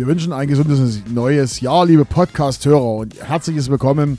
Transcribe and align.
Wir 0.00 0.06
wünschen 0.06 0.32
ein 0.32 0.48
gesundes 0.48 1.02
neues 1.10 1.60
Jahr, 1.60 1.84
liebe 1.84 2.06
Podcast-Hörer, 2.06 2.94
und 2.94 3.22
herzliches 3.22 3.68
Willkommen 3.68 4.18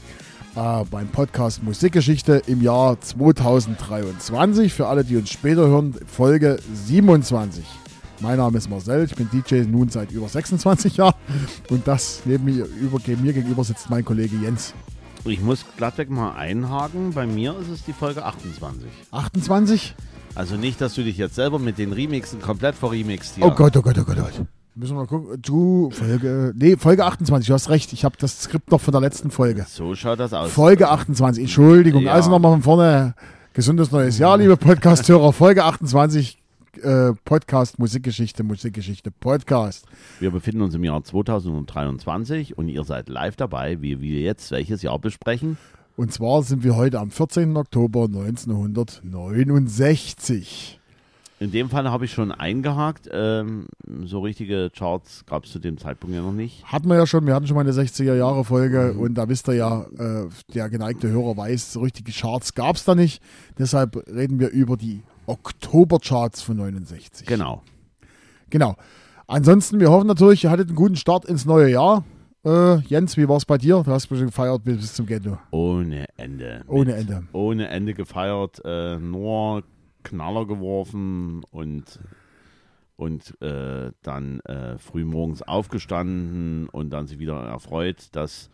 äh, 0.56 0.84
beim 0.92 1.08
Podcast 1.08 1.64
Musikgeschichte 1.64 2.44
im 2.46 2.62
Jahr 2.62 3.02
2023. 3.02 4.72
Für 4.72 4.86
alle, 4.86 5.04
die 5.04 5.18
uns 5.18 5.32
später 5.32 5.68
hören, 5.68 5.96
Folge 6.06 6.60
27. 6.86 7.66
Mein 8.20 8.38
Name 8.38 8.60
ist 8.60 8.70
Marcel, 8.70 9.06
ich 9.06 9.16
bin 9.16 9.28
DJ 9.32 9.64
nun 9.64 9.90
seit 9.90 10.12
über 10.12 10.28
26 10.28 10.98
Jahren 10.98 11.16
und 11.72 11.88
das 11.88 12.22
neben 12.26 12.46
mir, 12.46 12.68
über, 12.80 13.00
mir 13.20 13.34
gegenüber 13.34 13.64
sitzt 13.64 13.90
mein 13.90 14.06
Kollege 14.06 14.36
Jens. 14.36 14.76
Ich 15.26 15.42
muss 15.42 15.66
glattweg 15.78 16.12
mal 16.12 16.34
einhaken, 16.34 17.14
bei 17.14 17.26
mir 17.26 17.58
ist 17.58 17.70
es 17.70 17.84
die 17.86 17.94
Folge 17.94 18.24
28. 18.24 18.88
28? 19.10 19.96
Also 20.36 20.58
nicht, 20.58 20.80
dass 20.80 20.94
du 20.94 21.04
dich 21.04 21.18
jetzt 21.18 21.34
selber 21.34 21.58
mit 21.58 21.80
den 21.80 21.92
Remixen 21.92 22.40
komplett 22.40 22.76
verremixt 22.76 23.34
hier. 23.38 23.46
Oh 23.46 23.50
Gott, 23.50 23.76
oh 23.76 23.82
Gott, 23.82 23.98
oh 23.98 24.04
Gott, 24.04 24.18
oh 24.20 24.22
Gott. 24.22 24.46
Müssen 24.74 24.96
wir 24.96 25.02
mal 25.02 25.08
gucken. 25.08 25.38
Du, 25.42 25.90
Folge. 25.92 26.54
Nee, 26.56 26.78
Folge 26.78 27.04
28, 27.04 27.46
du 27.48 27.54
hast 27.54 27.70
recht. 27.70 27.92
Ich 27.92 28.06
habe 28.06 28.16
das 28.18 28.44
Skript 28.44 28.72
noch 28.72 28.80
von 28.80 28.94
der 28.94 29.02
letzten 29.02 29.30
Folge. 29.30 29.66
So 29.68 29.96
schaut 29.96 30.18
das 30.20 30.32
aus. 30.32 30.50
Folge 30.52 30.88
28, 30.88 31.44
Entschuldigung. 31.44 32.04
Ja. 32.04 32.14
Also 32.14 32.30
nochmal 32.30 32.54
von 32.54 32.62
vorne. 32.62 33.14
Gesundes 33.54 33.92
neues 33.92 34.18
Jahr, 34.18 34.38
liebe 34.38 34.56
Podcast-Hörer. 34.56 35.34
Folge 35.34 35.66
28, 35.66 36.42
äh, 36.82 37.12
Podcast 37.26 37.80
Musikgeschichte, 37.80 38.44
Musikgeschichte, 38.44 39.12
Podcast. 39.12 39.86
Wir 40.22 40.32
befinden 40.32 40.62
uns 40.62 40.74
im 40.74 40.86
Jahr 40.86 41.04
2023 41.04 42.58
und 42.58 42.70
ihr 42.70 42.86
seid 42.86 43.10
live 43.10 43.36
dabei, 43.36 43.82
wie 43.82 44.00
wir 44.00 44.22
jetzt 44.22 44.52
welches 44.52 44.84
Jahr 44.84 45.00
besprechen. 45.00 45.58
Und 45.98 46.14
zwar 46.14 46.44
sind 46.44 46.64
wir 46.64 46.78
heute 46.78 47.00
am 47.00 47.12
14. 47.12 47.58
Oktober 47.58 48.06
1969. 48.06 50.80
In 51.42 51.52
dem 51.52 51.72
Fall 51.72 51.90
habe 51.90 52.06
ich 52.06 52.12
schon 52.12 52.32
eingehakt. 52.32 53.10
Ähm, 53.12 53.66
so 54.06 54.20
richtige 54.20 54.70
Charts 54.70 55.26
gab 55.26 55.46
es 55.46 55.52
zu 55.52 55.58
dem 55.58 55.80
Zeitpunkt 55.80 56.16
ja 56.16 56.22
noch 56.22 56.34
nicht. 56.34 56.64
Hatten 56.66 56.88
wir 56.88 56.96
ja 56.98 57.08
schon. 57.08 57.26
Wir 57.26 57.34
hatten 57.34 57.48
schon 57.48 57.56
mal 57.56 57.62
eine 57.62 57.72
60er-Jahre-Folge 57.72 58.94
mhm. 58.94 59.00
und 59.00 59.16
da 59.16 59.28
wisst 59.28 59.48
ihr 59.48 59.56
ja, 59.56 59.82
äh, 59.98 60.30
der 60.54 60.70
geneigte 60.70 61.10
Hörer 61.10 61.36
weiß, 61.36 61.74
so 61.74 61.80
richtige 61.80 62.12
Charts 62.12 62.54
gab 62.54 62.76
es 62.76 62.84
da 62.84 62.94
nicht. 62.94 63.24
Deshalb 63.58 63.96
reden 64.08 64.40
wir 64.40 64.50
über 64.50 64.78
die 64.78 65.02
Oktober-Charts 65.26 66.44
von 66.44 66.58
69. 66.58 67.26
Genau. 67.26 67.64
Genau. 68.52 68.76
Ansonsten, 69.26 69.80
wir 69.80 69.90
hoffen 69.90 70.06
natürlich, 70.06 70.44
ihr 70.44 70.52
hattet 70.52 70.68
einen 70.68 70.76
guten 70.76 70.96
Start 70.96 71.26
ins 71.26 71.46
neue 71.46 71.72
Jahr. 71.72 72.04
Äh, 72.46 72.82
Jens, 72.82 73.18
wie 73.18 73.28
war 73.28 73.38
es 73.38 73.46
bei 73.46 73.58
dir? 73.58 73.82
Du 73.84 73.92
hast 73.92 74.06
bestimmt 74.06 74.30
gefeiert 74.30 74.64
bis 74.64 74.94
zum 74.94 75.08
Ghetto. 75.08 75.40
Ohne 75.50 76.06
Ende. 76.18 76.64
Ohne 76.68 76.94
Ende. 76.94 77.24
Ohne 77.34 77.68
Ende 77.68 77.96
gefeiert. 77.96 78.62
Äh, 78.64 79.00
nur 79.00 79.64
Knaller 80.04 80.46
geworfen 80.46 81.44
und, 81.52 82.00
und 82.96 83.42
äh, 83.42 83.92
dann 84.02 84.40
äh, 84.42 84.78
früh 84.78 85.06
morgens 85.06 85.42
aufgestanden 85.42 86.70
und 86.70 86.92
dann 86.92 87.08
sich 87.08 87.20
wieder 87.20 87.40
erfreut, 87.42 88.10
dass 88.12 88.50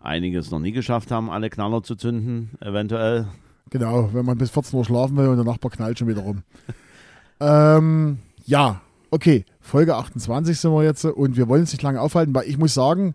einiges 0.00 0.50
noch 0.50 0.60
nie 0.60 0.72
geschafft 0.72 1.10
haben, 1.10 1.30
alle 1.30 1.50
Knaller 1.50 1.82
zu 1.82 1.96
zünden, 1.96 2.50
eventuell. 2.60 3.26
Genau, 3.70 4.10
wenn 4.12 4.24
man 4.24 4.38
bis 4.38 4.50
14 4.50 4.78
Uhr 4.78 4.84
schlafen 4.84 5.16
will 5.16 5.28
und 5.28 5.36
der 5.36 5.44
Nachbar 5.44 5.70
knallt 5.70 5.98
schon 5.98 6.08
wieder 6.08 6.22
rum. 6.22 6.42
ähm, 7.40 8.18
ja, 8.46 8.80
okay, 9.10 9.44
Folge 9.60 9.96
28 9.96 10.58
sind 10.58 10.72
wir 10.72 10.84
jetzt 10.84 11.04
und 11.04 11.36
wir 11.36 11.48
wollen 11.48 11.64
es 11.64 11.72
nicht 11.72 11.82
lange 11.82 12.00
aufhalten, 12.00 12.34
weil 12.34 12.48
ich 12.48 12.58
muss 12.58 12.74
sagen, 12.74 13.14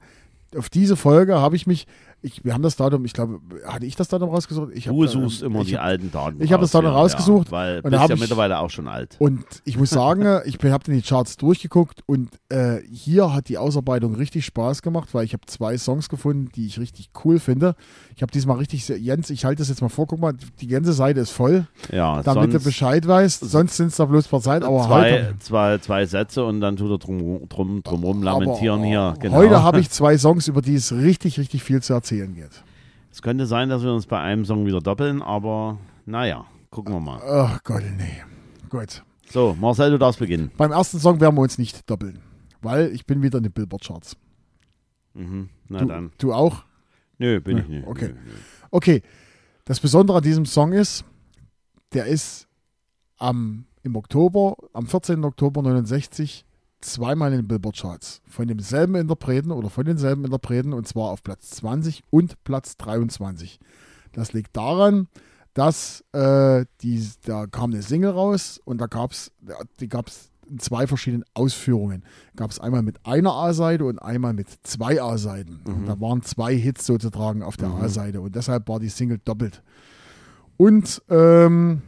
auf 0.56 0.70
diese 0.70 0.96
Folge 0.96 1.40
habe 1.40 1.56
ich 1.56 1.66
mich 1.66 1.88
ich, 2.24 2.46
wir 2.46 2.54
haben 2.54 2.64
das 2.64 2.78
Datum, 2.78 3.04
ich 3.04 3.12
glaube, 3.12 3.42
hatte 3.68 3.86
ich 3.86 3.98
das 3.98 4.08
Datum 4.08 4.30
rausgesucht? 4.30 4.72
Ich 4.74 4.86
du 4.86 5.08
suchst 5.08 5.44
immer 5.44 5.62
ich, 5.62 5.68
die 5.68 5.78
alten 5.78 6.10
Daten. 6.10 6.42
Ich 6.42 6.54
habe 6.54 6.62
das 6.62 6.72
Datum 6.72 6.92
rausgesucht. 6.92 7.48
Ja, 7.48 7.52
weil 7.52 7.82
du 7.82 7.90
bist 7.90 8.10
ja 8.10 8.16
mittlerweile 8.16 8.60
auch 8.60 8.70
schon 8.70 8.88
alt. 8.88 9.18
Und 9.20 9.44
ich 9.66 9.78
muss 9.78 9.90
sagen, 9.90 10.40
ich 10.46 10.58
habe 10.64 10.84
in 10.88 10.94
die 10.94 11.02
Charts 11.02 11.36
durchgeguckt 11.36 12.02
und 12.06 12.30
äh, 12.48 12.78
hier 12.90 13.34
hat 13.34 13.50
die 13.50 13.58
Ausarbeitung 13.58 14.16
richtig 14.16 14.46
Spaß 14.46 14.82
gemacht, 14.82 15.10
weil 15.12 15.26
ich 15.26 15.34
habe 15.34 15.46
zwei 15.48 15.78
Songs 15.78 16.08
gefunden, 16.08 16.50
die 16.56 16.66
ich 16.66 16.80
richtig 16.80 17.10
cool 17.26 17.40
finde. 17.40 17.76
Ich 18.16 18.22
habe 18.22 18.32
diesmal 18.32 18.58
richtig, 18.58 18.88
Jens, 18.88 19.30
ich 19.30 19.44
halte 19.44 19.60
das 19.60 19.68
jetzt 19.68 19.82
mal 19.82 19.90
vor, 19.90 20.08
guck 20.08 20.22
mal, 20.22 20.34
die 20.62 20.68
ganze 20.68 20.94
Seite 20.94 21.20
ist 21.20 21.32
voll. 21.32 21.68
Ja, 21.92 22.24
damit 22.24 22.52
sonst, 22.52 22.64
du 22.64 22.70
Bescheid 22.70 23.06
weißt. 23.06 23.42
Sonst 23.42 23.76
sind 23.76 23.88
es 23.88 23.98
da 23.98 24.06
bloß 24.06 24.30
paar 24.30 24.42
Zeit, 24.42 24.64
aber 24.64 24.82
zwei, 24.84 25.12
heute, 25.12 25.36
zwei, 25.40 25.78
zwei 25.80 26.06
Sätze 26.06 26.46
und 26.46 26.62
dann 26.62 26.78
tut 26.78 26.90
er 26.90 27.00
drum, 27.00 27.50
drum, 27.50 27.84
drumrum 27.84 28.24
lamentieren 28.24 28.80
aber, 28.80 28.88
hier. 28.88 29.14
Genau. 29.20 29.36
Heute 29.36 29.62
habe 29.62 29.82
ich 29.82 29.90
zwei 29.90 30.18
Songs, 30.18 30.48
über 30.48 30.62
die 30.62 30.76
es 30.76 30.94
richtig, 30.94 31.38
richtig 31.38 31.64
viel 31.64 31.84
zu 31.84 31.94
erzählen 31.94 32.13
geht. 32.18 32.64
Es 33.12 33.22
könnte 33.22 33.46
sein, 33.46 33.70
dass 33.70 33.84
wir 33.84 33.94
uns 33.94 34.08
bei 34.08 34.20
einem 34.20 34.46
Song 34.46 34.66
wieder 34.66 34.80
doppeln, 34.80 35.22
aber 35.22 35.78
naja, 36.06 36.46
gucken 36.70 36.94
wir 36.94 37.00
mal. 37.00 37.22
Ach 37.24 37.64
Gott, 37.64 37.84
nee. 37.98 38.24
Gut. 38.70 39.04
So, 39.30 39.56
Marcel, 39.60 39.92
du 39.92 39.98
darfst 39.98 40.20
beginnen. 40.20 40.52
Beim 40.58 40.72
ersten 40.72 41.00
Song 41.00 41.20
werden 41.20 41.36
wir 41.36 41.42
uns 41.42 41.58
nicht 41.58 41.90
doppeln, 41.90 42.20
weil 42.62 42.92
ich 42.92 43.06
bin 43.06 43.22
wieder 43.22 43.38
in 43.38 43.44
den 43.44 43.54
Billboard-Charts. 43.54 44.18
Mhm. 45.14 45.50
Na 45.70 45.80
du, 45.80 45.86
dann. 45.86 46.12
Du 46.18 46.34
auch? 46.34 46.64
Nö, 47.18 47.40
bin 47.40 47.58
ich 47.60 47.68
nicht. 47.68 47.88
Okay. 47.88 48.10
Nö, 48.10 48.14
nö. 48.14 48.32
Okay. 48.72 49.02
Das 49.66 49.80
Besondere 49.80 50.18
an 50.18 50.24
diesem 50.24 50.46
Song 50.46 50.74
ist, 50.74 51.06
der 51.94 52.06
ist 52.08 52.48
am, 53.18 53.66
im 53.84 53.96
Oktober, 53.96 54.56
am 54.74 54.88
14. 54.88 55.24
Oktober 55.24 55.62
69 55.62 56.46
zweimal 56.84 57.32
in 57.32 57.40
den 57.40 57.48
Billboard-Charts. 57.48 58.22
Von 58.28 58.48
demselben 58.48 58.96
Interpreten 58.96 59.52
oder 59.52 59.70
von 59.70 59.86
denselben 59.86 60.26
Interpreten 60.26 60.74
und 60.74 60.88
zwar 60.88 61.12
auf 61.12 61.24
Platz 61.24 61.50
20 61.52 62.04
und 62.10 62.44
Platz 62.44 62.78
23. 62.78 63.60
Das 64.14 64.34
liegt 64.34 64.56
daran, 64.56 65.08
dass 65.54 66.04
äh, 66.14 66.66
die, 66.82 67.08
da 67.26 67.46
kam 67.48 67.72
eine 67.72 67.82
Single 67.82 68.12
raus 68.12 68.60
und 68.64 68.80
da 68.80 68.88
gab 68.88 69.12
es 69.12 69.32
die 69.80 69.90
gab's 69.90 70.30
in 70.50 70.60
zwei 70.60 70.88
verschiedenen 70.88 71.24
Ausführungen. 71.34 72.04
Gab 72.36 72.52
es 72.52 72.60
einmal 72.60 72.82
mit 72.82 73.06
einer 73.06 73.34
A-Seite 73.34 73.86
und 73.86 74.00
einmal 74.00 74.34
mit 74.34 74.48
zwei 74.64 75.02
A-Seiten. 75.02 75.62
Mhm. 75.66 75.86
Da 75.86 76.00
waren 76.00 76.22
zwei 76.22 76.56
Hits 76.56 76.86
sozusagen 76.86 77.44
auf 77.44 77.58
der 77.58 77.70
mhm. 77.70 77.82
A-Seite 77.82 78.22
und 78.22 78.36
deshalb 78.36 78.68
war 78.68 78.80
die 78.80 78.90
Single 78.90 79.20
doppelt. 79.24 79.62
Und 80.58 81.02
ähm, 81.10 81.82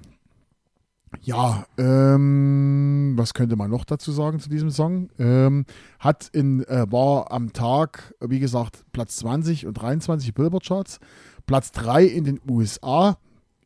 ja, 1.22 1.66
ähm, 1.78 3.14
was 3.16 3.34
könnte 3.34 3.56
man 3.56 3.72
noch 3.72 3.86
dazu 3.86 4.12
sagen 4.12 4.40
zu 4.40 4.50
diesem 4.50 4.70
Song? 4.70 5.10
Ähm, 5.18 5.66
hat 6.00 6.30
in, 6.34 6.64
äh, 6.66 6.86
war 6.92 7.32
am 7.32 7.54
Tag, 7.54 8.14
wie 8.20 8.40
gesagt, 8.40 8.86
Platz 8.92 9.18
20 9.18 9.66
und 9.66 9.76
23 9.76 10.34
Billboard-Charts, 10.34 11.00
Platz 11.46 11.72
3 11.72 12.06
in 12.06 12.24
den 12.24 12.42
USA, 12.48 13.18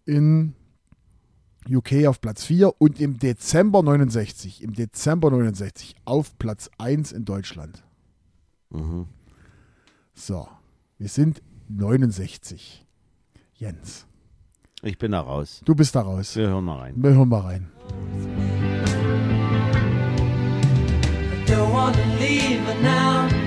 in 0.05 0.55
UK 1.69 2.07
auf 2.07 2.21
Platz 2.21 2.45
4 2.45 2.81
und 2.81 2.99
im 2.99 3.19
Dezember 3.19 3.83
69, 3.83 4.63
im 4.63 4.73
Dezember 4.73 5.29
69 5.29 5.95
auf 6.05 6.37
Platz 6.39 6.69
1 6.77 7.11
in 7.11 7.25
Deutschland. 7.25 7.83
Mhm. 8.69 9.07
So, 10.13 10.47
wir 10.97 11.09
sind 11.09 11.41
69. 11.69 12.85
Jens. 13.53 14.08
Ich 14.81 14.97
bin 14.97 15.11
da 15.11 15.21
raus. 15.21 15.61
Du 15.65 15.75
bist 15.75 15.95
da 15.95 16.01
raus. 16.01 16.35
Wir 16.35 16.47
hören 16.47 16.65
mal 16.65 16.79
rein. 16.79 16.93
Wir 16.97 17.11
hören 17.11 17.29
mal 17.29 17.41
rein. 17.41 17.67
don't 21.49 21.73
wanna 21.73 22.19
leave 22.19 22.61
now. 22.81 23.38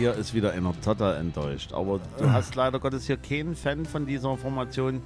Hier 0.00 0.14
ist 0.14 0.32
wieder 0.32 0.52
einer 0.52 0.72
total 0.80 1.16
enttäuscht. 1.16 1.74
Aber 1.74 2.00
du 2.18 2.32
hast 2.32 2.54
leider 2.54 2.78
Gottes 2.80 3.06
hier 3.06 3.18
keinen 3.18 3.54
Fan 3.54 3.84
von 3.84 4.06
dieser 4.06 4.34
Formation 4.38 5.02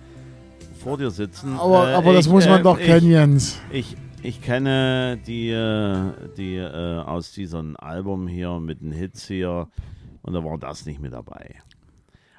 vor 0.78 0.98
dir 0.98 1.10
sitzen. 1.10 1.58
Aber, 1.58 1.90
äh, 1.90 1.94
aber 1.94 2.12
das 2.12 2.28
muss 2.28 2.46
man 2.46 2.60
äh, 2.60 2.62
doch 2.62 2.78
kennen, 2.78 3.10
Jens. 3.10 3.58
Ich, 3.72 3.96
ich 4.22 4.40
kenne 4.40 5.18
die, 5.26 5.50
äh, 5.50 6.12
die 6.36 6.58
äh, 6.58 7.00
aus 7.00 7.32
diesem 7.32 7.76
Album 7.76 8.28
hier 8.28 8.60
mit 8.60 8.82
den 8.82 8.92
Hits 8.92 9.26
hier 9.26 9.66
und 10.22 10.32
da 10.32 10.44
war 10.44 10.58
das 10.58 10.86
nicht 10.86 11.02
mit 11.02 11.12
dabei. 11.12 11.56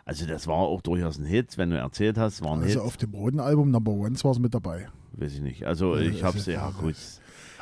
Also 0.06 0.25
das 0.25 0.48
war 0.48 0.56
auch 0.56 0.81
durchaus 0.81 1.18
ein 1.18 1.25
Hit, 1.25 1.58
wenn 1.58 1.72
du 1.72 1.78
erzählt 1.78 2.18
hast, 2.18 2.42
war 2.42 2.54
ein 2.54 2.63
also 2.63 2.80
Hit. 2.80 2.88
auf 2.88 2.96
dem 2.96 3.13
roten 3.13 3.42
Album 3.42 3.69
Number 3.69 3.92
One 3.92 4.16
war 4.24 4.31
es 4.31 4.40
mit 4.40 4.54
dabei. 4.54 4.88
Weiß 5.12 5.34
ich 5.34 5.42
nicht. 5.42 5.66
Also 5.66 5.98
ich 5.98 6.24
habe 6.24 6.38
es 6.38 6.46
ja 6.46 6.69
gut. 6.69 6.96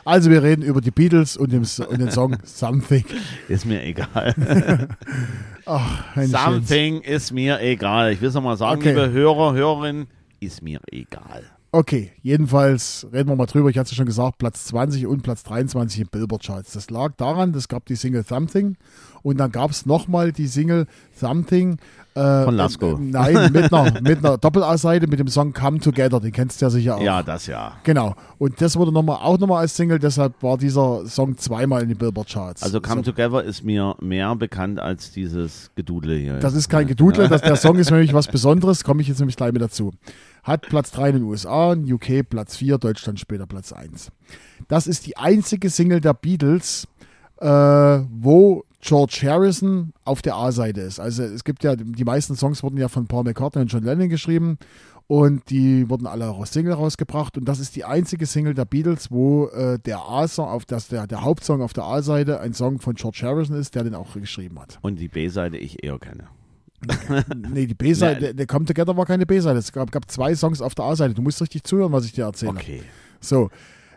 Also 0.06 0.30
wir 0.30 0.44
reden 0.44 0.62
über 0.64 0.82
die 0.82 0.92
Beatles 0.92 1.38
und 1.38 1.52
den, 1.52 1.66
Song 1.66 2.38
Something. 2.44 3.06
Ist 3.48 3.66
mir 3.66 3.84
egal. 3.84 4.36
Ach, 5.66 6.04
Something 6.16 7.02
ist 7.02 7.32
mir 7.32 7.62
egal. 7.62 8.12
Ich 8.12 8.22
will 8.22 8.30
es 8.30 8.36
nochmal 8.36 8.58
sagen, 8.58 8.82
okay. 8.82 8.90
liebe 8.90 9.12
Hörer, 9.12 9.54
Hörerinnen, 9.54 10.08
ist 10.40 10.62
mir 10.62 10.82
egal. 10.92 11.44
Okay, 11.76 12.12
jedenfalls 12.22 13.08
reden 13.12 13.30
wir 13.30 13.36
mal 13.36 13.48
drüber. 13.48 13.70
Ich 13.70 13.80
hatte 13.80 13.90
es 13.90 13.96
schon 13.96 14.06
gesagt, 14.06 14.38
Platz 14.38 14.66
20 14.66 15.08
und 15.08 15.24
Platz 15.24 15.42
23 15.44 16.02
im 16.02 16.08
Billboard-Charts. 16.08 16.74
Das 16.74 16.92
lag 16.92 17.14
daran, 17.18 17.52
es 17.56 17.68
gab 17.68 17.86
die 17.88 17.96
Single 17.96 18.24
Something 18.24 18.78
und 19.24 19.38
dann 19.38 19.52
gab 19.52 19.72
es 19.72 19.88
nochmal 19.88 20.32
die 20.32 20.46
Single 20.46 20.86
Something. 21.16 21.78
Äh, 22.16 22.44
Von 22.44 22.56
Lasko. 22.56 22.94
Äh, 22.94 22.98
nein, 23.00 23.34
mit 23.54 23.74
einer, 23.74 24.02
mit 24.02 24.20
einer 24.20 24.38
Doppel-A-Seite 24.38 25.08
mit 25.08 25.20
dem 25.20 25.28
Song 25.28 25.52
Come 25.52 25.80
Together, 25.80 26.20
den 26.20 26.32
kennst 26.32 26.62
du 26.62 26.66
ja 26.66 26.70
sicher 26.70 26.98
auch. 26.98 27.02
Ja, 27.02 27.24
das 27.24 27.48
ja. 27.48 27.74
Genau. 27.84 28.16
Und 28.38 28.62
das 28.62 28.76
wurde 28.76 28.92
noch 28.92 29.02
mal, 29.02 29.16
auch 29.16 29.40
nochmal 29.40 29.62
als 29.62 29.76
Single, 29.76 29.98
deshalb 29.98 30.42
war 30.44 30.58
dieser 30.58 31.08
Song 31.08 31.38
zweimal 31.38 31.82
in 31.82 31.90
den 31.90 31.98
Billboard-Charts. 31.98 32.62
Also 32.62 32.82
Come 32.82 33.04
so. 33.04 33.12
Together 33.12 33.44
ist 33.44 33.64
mir 33.64 33.96
mehr 34.00 34.36
bekannt 34.36 34.80
als 34.80 35.12
dieses 35.12 35.72
Gedudle 35.76 36.16
hier. 36.16 36.40
Das 36.40 36.54
ist 36.54 36.70
kein 36.70 36.86
Gedudle, 36.86 37.28
das, 37.30 37.42
der 37.42 37.56
Song 37.56 37.78
ist 37.78 37.90
nämlich 37.90 38.14
was 38.14 38.28
Besonderes, 38.32 38.84
komme 38.84 39.02
ich 39.02 39.08
jetzt 39.08 39.20
nämlich 39.20 39.36
gleich 39.36 39.52
mit 39.52 39.62
dazu. 39.62 39.92
Hat 40.44 40.62
Platz 40.64 40.92
3 40.92 41.10
in 41.10 41.16
den 41.16 41.24
USA, 41.24 41.72
UK 41.72 42.30
Platz 42.30 42.58
4, 42.58 42.78
Deutschland 42.78 43.20
später 43.20 43.48
Platz 43.48 43.74
1. 43.74 44.12
Das 44.68 44.88
ist 44.88 45.08
die 45.08 45.18
einzige 45.18 45.70
Single 45.70 46.00
der 46.00 46.14
Beatles, 46.14 46.88
äh, 47.40 47.48
wo 47.48 48.66
George 48.84 49.22
Harrison 49.24 49.94
auf 50.04 50.22
der 50.22 50.36
A-Seite 50.36 50.82
ist. 50.82 51.00
Also 51.00 51.24
es 51.24 51.46
gibt 51.46 51.64
ja, 51.64 51.78
die 51.78 52.04
meisten 52.04 52.36
Songs 52.36 52.64
wurden 52.64 52.78
ja 52.78 52.90
von 52.90 53.08
Paul 53.08 53.24
McCartney 53.24 53.62
und 53.62 53.72
John 53.72 53.84
Lennon 53.84 54.10
geschrieben 54.10 54.58
und 55.08 55.50
die 55.50 55.90
wurden 55.90 56.06
alle 56.06 56.26
als 56.26 56.52
Single 56.52 56.74
rausgebracht 56.74 57.38
und 57.38 57.46
das 57.46 57.60
ist 57.60 57.78
die 57.78 57.86
einzige 57.86 58.26
Single 58.26 58.54
der 58.54 58.66
Beatles, 58.66 59.10
wo 59.10 59.48
äh, 59.48 59.80
der 59.80 60.00
A-Song 60.00 60.50
auf 60.50 60.66
das 60.66 60.90
der, 60.90 61.08
der 61.08 61.24
Hauptsong 61.24 61.62
auf 61.62 61.72
der 61.72 61.86
A-Seite 61.86 62.42
ein 62.42 62.54
Song 62.54 62.80
von 62.80 62.96
George 62.96 63.22
Harrison 63.24 63.56
ist, 63.56 63.74
der 63.74 63.86
den 63.86 63.96
auch 63.96 64.16
geschrieben 64.16 64.60
hat. 64.60 64.80
Und 64.82 65.00
die 65.00 65.08
B-Seite 65.08 65.56
ich 65.56 65.82
eher 65.82 65.98
kenne. 65.98 66.28
nee, 67.54 67.68
die 67.68 67.76
B-Seite, 67.76 68.36
der, 68.36 68.48
Come 68.48 68.66
Together 68.66 68.98
war 68.98 69.06
keine 69.06 69.26
B-Seite. 69.26 69.60
Es 69.60 69.72
gab, 69.72 69.94
gab 69.94 70.12
zwei 70.12 70.36
Songs 70.36 70.62
auf 70.62 70.76
der 70.76 70.84
A-Seite. 70.84 71.14
Du 71.14 71.22
musst 71.22 71.42
richtig 71.42 71.64
zuhören, 71.64 71.94
was 71.94 72.04
ich 72.04 72.12
dir 72.12 72.26
erzähle. 72.26 72.52
Okay. 72.52 72.82
So, 73.22 73.50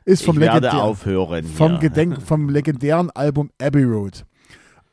ist 0.04 0.22
vom, 0.22 0.36
ich 0.36 0.42
werde 0.42 0.72
aufhören. 0.72 1.44
vom. 1.44 1.80
Gedenk, 1.80 2.22
vom 2.22 2.48
legendären 2.48 3.10
Album 3.10 3.50
Abbey 3.60 3.82
Road. 3.82 4.24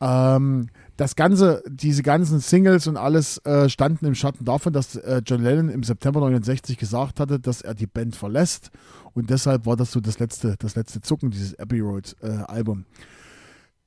Ähm, 0.02 0.68
das 0.98 1.16
ganze, 1.16 1.64
diese 1.68 2.04
ganzen 2.04 2.40
Singles 2.40 2.88
und 2.88 2.98
alles 2.98 3.38
äh, 3.46 3.68
standen 3.70 4.06
im 4.06 4.16
Schatten 4.16 4.46
davon, 4.46 4.74
dass 4.74 4.96
äh, 4.96 5.22
John 5.26 5.42
Lennon 5.42 5.70
im 5.70 5.84
September 5.84 6.20
69 6.20 6.78
gesagt 6.78 7.20
hatte, 7.20 7.40
dass 7.40 7.62
er 7.62 7.74
die 7.74 7.88
Band 7.88 8.16
verlässt 8.16 8.72
und 9.14 9.30
deshalb 9.30 9.66
war 9.66 9.76
das 9.76 9.92
so 9.92 10.00
das 10.00 10.20
letzte, 10.20 10.56
das 10.60 10.76
letzte 10.76 11.02
Zucken 11.02 11.32
dieses 11.32 11.58
Abbey 11.58 11.80
Road 11.80 12.16
äh, 12.22 12.30
Album. 12.48 12.86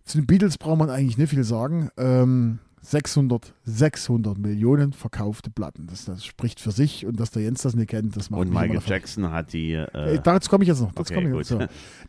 Zu 0.04 0.18
den 0.18 0.26
Beatles 0.26 0.56
braucht 0.58 0.78
man 0.78 0.90
eigentlich 0.90 1.18
nicht 1.18 1.30
viel 1.30 1.44
sagen. 1.44 1.90
Ähm, 1.96 2.60
600, 2.88 3.52
600 3.64 4.38
Millionen 4.38 4.92
verkaufte 4.92 5.50
Platten. 5.50 5.86
Das, 5.88 6.04
das 6.04 6.24
spricht 6.24 6.60
für 6.60 6.70
sich 6.70 7.04
und 7.04 7.18
dass 7.18 7.30
der 7.32 7.42
Jens 7.42 7.62
das 7.62 7.74
nicht 7.74 7.90
kennt, 7.90 8.16
das 8.16 8.30
macht 8.30 8.42
Und 8.42 8.50
Michael 8.50 8.80
Jackson 8.86 9.30
hat 9.32 9.52
die. 9.52 9.72
äh, 9.72 9.86
Äh, 10.14 10.20
Dazu 10.22 10.48
komme 10.48 10.62
ich 10.64 10.68
jetzt 10.68 10.80
noch. 10.80 10.92
Okay, 10.94 11.14
komme 11.14 11.30
ich 11.30 11.36
jetzt. 11.36 11.48
So. 11.48 11.58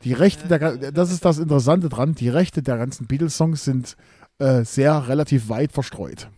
Die 0.04 0.14
Rechte, 0.14 0.48
der, 0.48 0.92
das 0.92 1.12
ist 1.12 1.26
das 1.26 1.40
Interessante 1.40 1.90
dran, 1.90 2.14
die 2.14 2.30
Rechte 2.30 2.62
der 2.62 2.78
ganzen 2.78 3.08
Beatles-Songs 3.08 3.64
sind 3.64 3.98
äh, 4.40 4.64
sehr 4.64 5.08
relativ 5.08 5.50
weit 5.50 5.72
verstreut. 5.72 6.30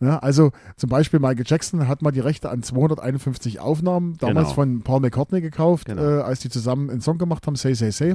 Ja, 0.00 0.18
also 0.18 0.52
zum 0.76 0.90
Beispiel 0.90 1.18
Michael 1.18 1.44
Jackson 1.46 1.88
hat 1.88 2.02
mal 2.02 2.12
die 2.12 2.20
Rechte 2.20 2.50
an 2.50 2.62
251 2.62 3.58
Aufnahmen 3.58 4.16
damals 4.20 4.48
Genau. 4.48 4.54
von 4.54 4.82
Paul 4.82 5.00
McCartney 5.00 5.40
gekauft, 5.40 5.86
Genau. 5.86 6.02
äh, 6.02 6.20
als 6.22 6.40
die 6.40 6.50
zusammen 6.50 6.88
einen 6.90 7.00
Song 7.00 7.18
gemacht 7.18 7.46
haben, 7.46 7.56
Say, 7.56 7.74
Say, 7.74 7.90
Say. 7.90 8.14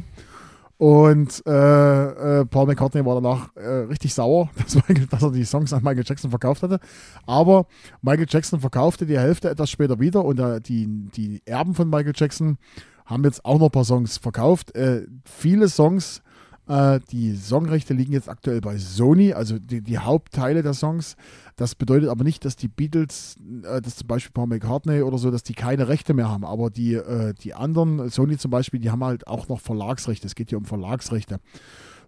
Und 0.78 1.44
äh, 1.46 2.40
äh, 2.42 2.46
Paul 2.46 2.66
McCartney 2.68 3.06
war 3.06 3.22
danach 3.22 3.56
äh, 3.56 3.68
richtig 3.68 4.14
sauer, 4.14 4.50
dass, 4.64 4.76
Michael, 4.76 5.08
dass 5.08 5.22
er 5.22 5.32
die 5.32 5.46
Songs 5.46 5.72
an 5.72 5.84
Michael 5.84 6.04
Jackson 6.06 6.30
verkauft 6.30 6.64
hatte. 6.64 6.80
Aber 7.26 7.68
Michael 8.02 8.28
Jackson 8.30 8.60
verkaufte 8.60 9.06
die 9.06 9.18
Hälfte 9.18 9.50
etwas 9.50 9.70
später 9.70 10.00
wieder 10.00 10.26
und 10.26 10.40
äh, 10.40 10.60
die, 10.62 10.88
die 11.16 11.42
Erben 11.46 11.76
von 11.76 11.90
Michael 11.90 12.14
Jackson 12.16 12.58
haben 13.06 13.24
jetzt 13.24 13.46
auch 13.46 13.60
noch 13.60 13.68
ein 13.68 13.72
paar 13.72 13.86
Songs 13.86 14.18
verkauft. 14.18 14.76
Äh, 14.76 15.06
viele 15.26 15.68
Songs, 15.70 16.22
äh, 16.68 17.00
die 17.12 17.36
Songrechte 17.36 17.94
liegen 17.94 18.14
jetzt 18.14 18.30
aktuell 18.30 18.62
bei 18.62 18.78
Sony, 18.78 19.34
also 19.34 19.60
die, 19.60 19.82
die 19.82 19.98
Hauptteile 19.98 20.64
der 20.64 20.74
Songs. 20.74 21.16
Das 21.56 21.76
bedeutet 21.76 22.10
aber 22.10 22.24
nicht, 22.24 22.46
dass 22.46 22.56
die 22.56 22.70
Beatles, 22.70 23.36
äh, 23.64 23.82
dass 23.82 23.98
zum 23.98 24.08
Beispiel 24.08 24.32
Paul 24.34 24.48
McCartney 24.48 25.02
oder 25.02 25.18
so, 25.18 25.30
dass 25.30 25.44
die 25.44 25.54
keine 25.54 25.88
Rechte 25.88 26.14
mehr 26.14 26.30
haben. 26.30 26.46
Aber 26.46 26.70
die, 26.70 26.94
äh, 26.94 27.34
die 27.34 27.54
anderen, 27.54 28.10
Sony 28.10 28.38
zum 28.38 28.52
Beispiel, 28.52 28.80
die 28.80 28.92
haben 28.92 29.04
halt 29.04 29.28
auch 29.28 29.50
noch 29.50 29.60
Verlagsrechte. 29.60 30.28
Es 30.28 30.36
geht 30.36 30.50
hier 30.50 30.58
um 30.58 30.66
Verlagsrechte. 30.66 31.40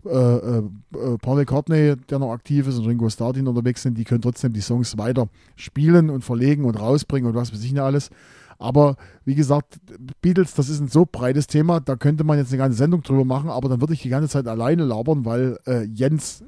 Äh, 0.06 0.10
äh, 0.10 0.58
äh, 0.60 1.18
Paul 1.18 1.38
McCartney, 1.38 1.96
der 2.10 2.19
noch 2.19 2.31
aktiv 2.31 2.68
ist, 2.68 2.78
und 2.78 2.86
Ringo 2.86 3.10
Starr, 3.10 3.34
die 3.34 3.42
unterwegs 3.42 3.81
sind, 3.81 3.98
die 3.98 4.04
können 4.04 4.22
trotzdem 4.22 4.54
die 4.54 4.62
Songs 4.62 4.98
weiter 4.98 5.28
spielen 5.56 6.10
und 6.10 6.24
verlegen 6.24 6.66
und 6.66 6.75
rausbringen 6.75 7.28
und 7.28 7.36
was 7.36 7.51
weiß 7.51 7.63
ich 7.63 7.72
nicht 7.72 7.81
alles. 7.81 8.10
Aber 8.57 8.96
wie 9.25 9.36
gesagt, 9.36 9.80
Beatles, 10.22 10.54
das 10.54 10.69
ist 10.69 10.80
ein 10.80 10.88
so 10.88 11.06
breites 11.06 11.48
Thema, 11.48 11.80
da 11.80 11.96
könnte 11.96 12.24
man 12.24 12.38
jetzt 12.38 12.50
eine 12.50 12.60
ganze 12.60 12.78
Sendung 12.78 13.02
drüber 13.02 13.25
machen, 13.25 13.50
aber 13.50 13.69
dann 13.69 13.81
würde 13.81 13.94
ich 13.94 14.02
die 14.02 14.10
ganze 14.10 14.30
Zeit 14.30 14.48
alleine 14.48 14.84
labern, 14.84 15.25
weil 15.25 15.60
äh, 15.66 15.84
Jens 15.84 16.44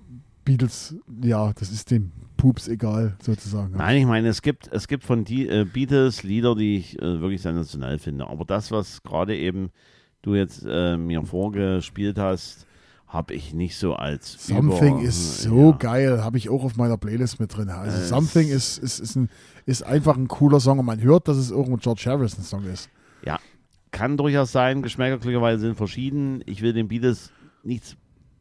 Beatles, 0.45 0.95
ja, 1.21 1.51
das 1.54 1.71
ist 1.71 1.92
dem 1.92 2.12
Pups 2.38 2.69
egal, 2.69 3.18
sozusagen. 3.21 3.75
Nein, 3.75 3.98
ich 3.98 4.06
meine, 4.06 4.30
es 4.30 4.42
gibt, 4.42 4.69
es 4.71 4.88
gibt 4.88 5.04
von 5.04 5.25
die 5.25 5.50
äh, 5.50 5.65
Beatles 5.65 6.24
Lieder, 6.24 6.56
die 6.56 6.77
ich 6.77 6.98
äh, 7.00 7.19
wirklich 7.19 7.42
sensationell 7.42 8.00
finde. 8.00 8.27
Aber 8.27 8.45
das, 8.45 8.71
was 8.71 9.03
gerade 9.03 9.36
eben 9.36 9.71
du 10.21 10.36
jetzt 10.36 10.65
äh, 10.65 10.95
mir 10.95 11.24
vorgespielt 11.24 12.18
hast, 12.18 12.66
habe 13.07 13.33
ich 13.33 13.54
nicht 13.54 13.77
so 13.77 13.95
als 13.95 14.48
Something 14.48 15.00
über, 15.00 15.07
ist 15.07 15.42
so 15.44 15.71
ja. 15.71 15.77
geil, 15.77 16.24
habe 16.24 16.38
ich 16.38 16.50
auch 16.50 16.63
auf 16.63 16.75
meiner 16.75 16.98
Playlist 16.98 17.39
mit 17.39 17.56
drin. 17.56 17.69
Also 17.69 17.98
Es- 17.98 18.09
Something 18.09 18.50
ist, 18.50 18.77
ist, 18.80 19.00
ist, 19.00 19.15
ein, 19.15 19.30
ist 19.65 19.83
einfach 19.83 20.18
ein 20.18 20.27
cooler 20.27 20.59
Song 20.59 20.80
und 20.80 20.86
man 20.86 21.01
hört, 21.01 21.27
dass 21.27 21.38
es 21.38 21.50
irgendwo 21.51 21.77
ein 21.77 21.80
George 21.80 22.04
Harrison 22.06 22.44
Song 22.44 22.65
ist. 22.65 22.89
Ja, 23.25 23.39
kann 23.92 24.18
durchaus 24.18 24.51
sein. 24.51 24.81
Geschmäcker 24.81 25.18
glücklicherweise 25.18 25.62
sind 25.62 25.75
verschieden. 25.75 26.44
Ich 26.45 26.62
will 26.62 26.74
den 26.74 26.89
Beatles 26.89 27.31
nichts 27.63 27.95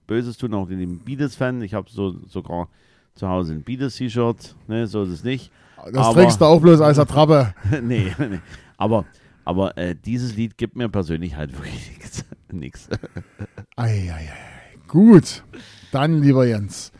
Böses 0.08 0.36
tun, 0.36 0.52
auch 0.54 0.66
den 0.68 0.98
Beatles-Fan. 0.98 1.62
Ich 1.62 1.72
habe 1.74 1.88
so, 1.90 2.16
sogar 2.26 2.68
zu 3.14 3.28
Hause 3.28 3.52
ein 3.54 3.62
Beatles-T-Shirt. 3.62 4.56
Ne, 4.66 4.86
so 4.88 5.04
ist 5.04 5.10
es 5.10 5.24
nicht. 5.24 5.52
Das 5.92 6.06
Aber- 6.08 6.20
trägst 6.22 6.40
du 6.40 6.44
auch 6.44 6.60
bloß 6.60 6.80
als 6.80 6.98
Attrappe. 6.98 7.54
nee, 7.82 8.12
nee. 8.18 8.40
Aber, 8.76 9.04
aber 9.44 9.78
äh, 9.78 9.94
dieses 9.94 10.34
Lied 10.36 10.58
gibt 10.58 10.74
mir 10.76 10.88
persönlich 10.88 11.36
halt 11.36 11.52
wirklich 11.56 11.92
nichts. 12.52 12.88
Eieiei. 13.76 14.28
Gut, 14.88 15.42
dann 15.90 16.22
lieber 16.22 16.46
Jens. 16.46 16.92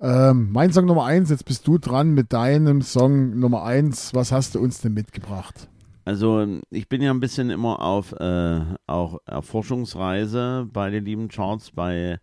Ähm, 0.00 0.50
mein 0.52 0.70
Song 0.72 0.84
Nummer 0.84 1.06
eins, 1.06 1.30
jetzt 1.30 1.46
bist 1.46 1.66
du 1.66 1.78
dran 1.78 2.10
mit 2.12 2.32
deinem 2.32 2.82
Song 2.82 3.38
Nummer 3.38 3.62
eins. 3.62 4.12
Was 4.14 4.32
hast 4.32 4.54
du 4.54 4.60
uns 4.60 4.82
denn 4.82 4.92
mitgebracht? 4.92 5.68
Also 6.04 6.46
ich 6.70 6.88
bin 6.88 7.00
ja 7.00 7.10
ein 7.10 7.20
bisschen 7.20 7.48
immer 7.48 7.80
auf 7.80 8.12
äh, 8.12 8.60
auch 8.86 9.18
Erforschungsreise 9.24 10.68
bei 10.70 10.90
den 10.90 11.04
lieben 11.04 11.28
Charts 11.28 11.70
bei 11.70 12.20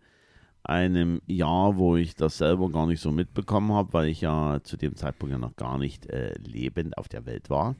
einem 0.62 1.20
Jahr, 1.26 1.76
wo 1.76 1.96
ich 1.96 2.14
das 2.14 2.38
selber 2.38 2.70
gar 2.70 2.86
nicht 2.86 3.00
so 3.00 3.10
mitbekommen 3.10 3.72
habe, 3.72 3.92
weil 3.94 4.08
ich 4.08 4.20
ja 4.20 4.60
zu 4.62 4.76
dem 4.76 4.94
Zeitpunkt 4.94 5.32
ja 5.32 5.38
noch 5.38 5.56
gar 5.56 5.78
nicht 5.78 6.06
äh, 6.06 6.34
lebend 6.38 6.96
auf 6.98 7.08
der 7.08 7.26
Welt 7.26 7.50
war. 7.50 7.74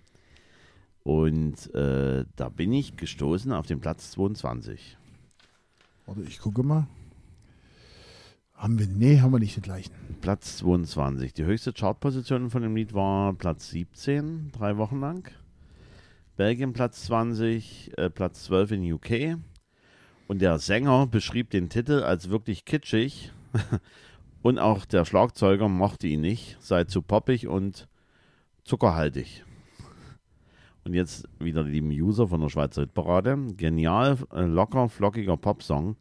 Und 1.04 1.72
äh, 1.74 2.24
da 2.34 2.48
bin 2.48 2.72
ich 2.72 2.96
gestoßen 2.96 3.52
auf 3.52 3.66
den 3.66 3.80
Platz 3.80 4.10
22. 4.12 4.96
Warte, 6.06 6.22
ich 6.22 6.40
gucke 6.40 6.62
mal. 6.62 6.88
Haben 8.60 8.78
wir? 8.78 8.86
Nee, 8.88 9.20
haben 9.20 9.32
wir 9.32 9.38
nicht 9.38 9.56
den 9.56 9.62
gleichen. 9.62 9.90
Platz 10.20 10.58
22. 10.58 11.32
Die 11.32 11.46
höchste 11.46 11.72
Chartposition 11.72 12.50
von 12.50 12.60
dem 12.60 12.76
Lied 12.76 12.92
war 12.92 13.32
Platz 13.32 13.70
17, 13.70 14.52
drei 14.52 14.76
Wochen 14.76 15.00
lang. 15.00 15.26
Belgien 16.36 16.74
Platz 16.74 17.04
20, 17.04 17.96
äh, 17.96 18.10
Platz 18.10 18.44
12 18.44 18.72
in 18.72 18.92
UK. 18.92 19.38
Und 20.28 20.42
der 20.42 20.58
Sänger 20.58 21.06
beschrieb 21.06 21.48
den 21.48 21.70
Titel 21.70 22.02
als 22.02 22.28
wirklich 22.28 22.66
kitschig. 22.66 23.32
und 24.42 24.58
auch 24.58 24.84
der 24.84 25.06
Schlagzeuger 25.06 25.70
mochte 25.70 26.08
ihn 26.08 26.20
nicht, 26.20 26.58
sei 26.60 26.84
zu 26.84 27.00
poppig 27.00 27.48
und 27.48 27.88
zuckerhaltig. 28.64 29.42
Und 30.84 30.92
jetzt 30.92 31.26
wieder 31.38 31.64
die 31.64 31.70
lieben 31.70 31.92
User 31.92 32.28
von 32.28 32.42
der 32.42 32.50
Schweizer 32.50 32.82
Hitparade. 32.82 33.38
Genial, 33.56 34.18
äh, 34.34 34.42
locker, 34.42 34.90
flockiger 34.90 35.38
Popsong. 35.38 35.96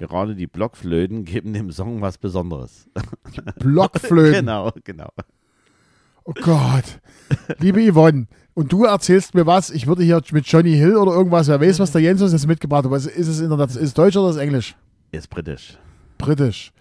Gerade 0.00 0.34
die 0.34 0.46
Blockflöten 0.48 1.24
geben 1.26 1.52
dem 1.52 1.70
Song 1.70 2.00
was 2.00 2.18
Besonderes. 2.18 2.88
Blockflöten. 3.60 4.32
genau, 4.40 4.72
genau. 4.82 5.10
Oh 6.24 6.32
Gott. 6.42 7.00
Liebe 7.58 7.80
Yvonne, 7.92 8.26
und 8.54 8.72
du 8.72 8.84
erzählst 8.84 9.34
mir 9.34 9.46
was, 9.46 9.70
ich 9.70 9.86
würde 9.86 10.02
hier 10.02 10.20
mit 10.32 10.46
Johnny 10.46 10.72
Hill 10.72 10.96
oder 10.96 11.12
irgendwas, 11.12 11.48
wer 11.48 11.60
weiß, 11.60 11.78
was 11.78 11.92
der 11.92 12.00
Jens 12.02 12.20
uns 12.22 12.32
jetzt 12.32 12.46
mitgebracht 12.46 12.84
hat. 12.84 12.90
Was 12.90 13.06
Ist 13.06 13.28
es 13.28 13.40
Internet, 13.40 13.70
ist 13.70 13.76
es 13.76 13.94
Deutsch 13.94 14.16
oder 14.16 14.30
ist 14.30 14.36
es 14.36 14.42
Englisch? 14.42 14.76
Ist 15.12 15.30
britisch. 15.30 15.78
Britisch. 16.18 16.72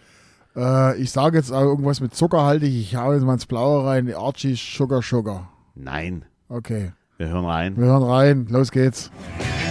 Äh, 0.56 1.00
ich 1.02 1.12
sage 1.12 1.38
jetzt 1.38 1.52
auch 1.52 1.62
irgendwas 1.62 2.02
mit 2.02 2.14
zuckerhaltig, 2.16 2.74
ich 2.74 2.96
hau 2.96 3.14
jetzt 3.14 3.24
mal 3.24 3.34
ins 3.34 3.46
Blaue 3.46 3.86
rein. 3.86 4.14
Archie 4.14 4.56
Sugar 4.56 5.02
Sugar. 5.02 5.52
Nein. 5.76 6.26
Okay, 6.50 6.92
Wir 7.18 7.30
hören 7.30 7.46
rein. 7.46 7.78
wir 7.78 7.86
hören 7.86 8.04
rein, 8.04 8.48
los 8.50 8.72
geht's. 8.72 9.12
Daddy 9.38 9.69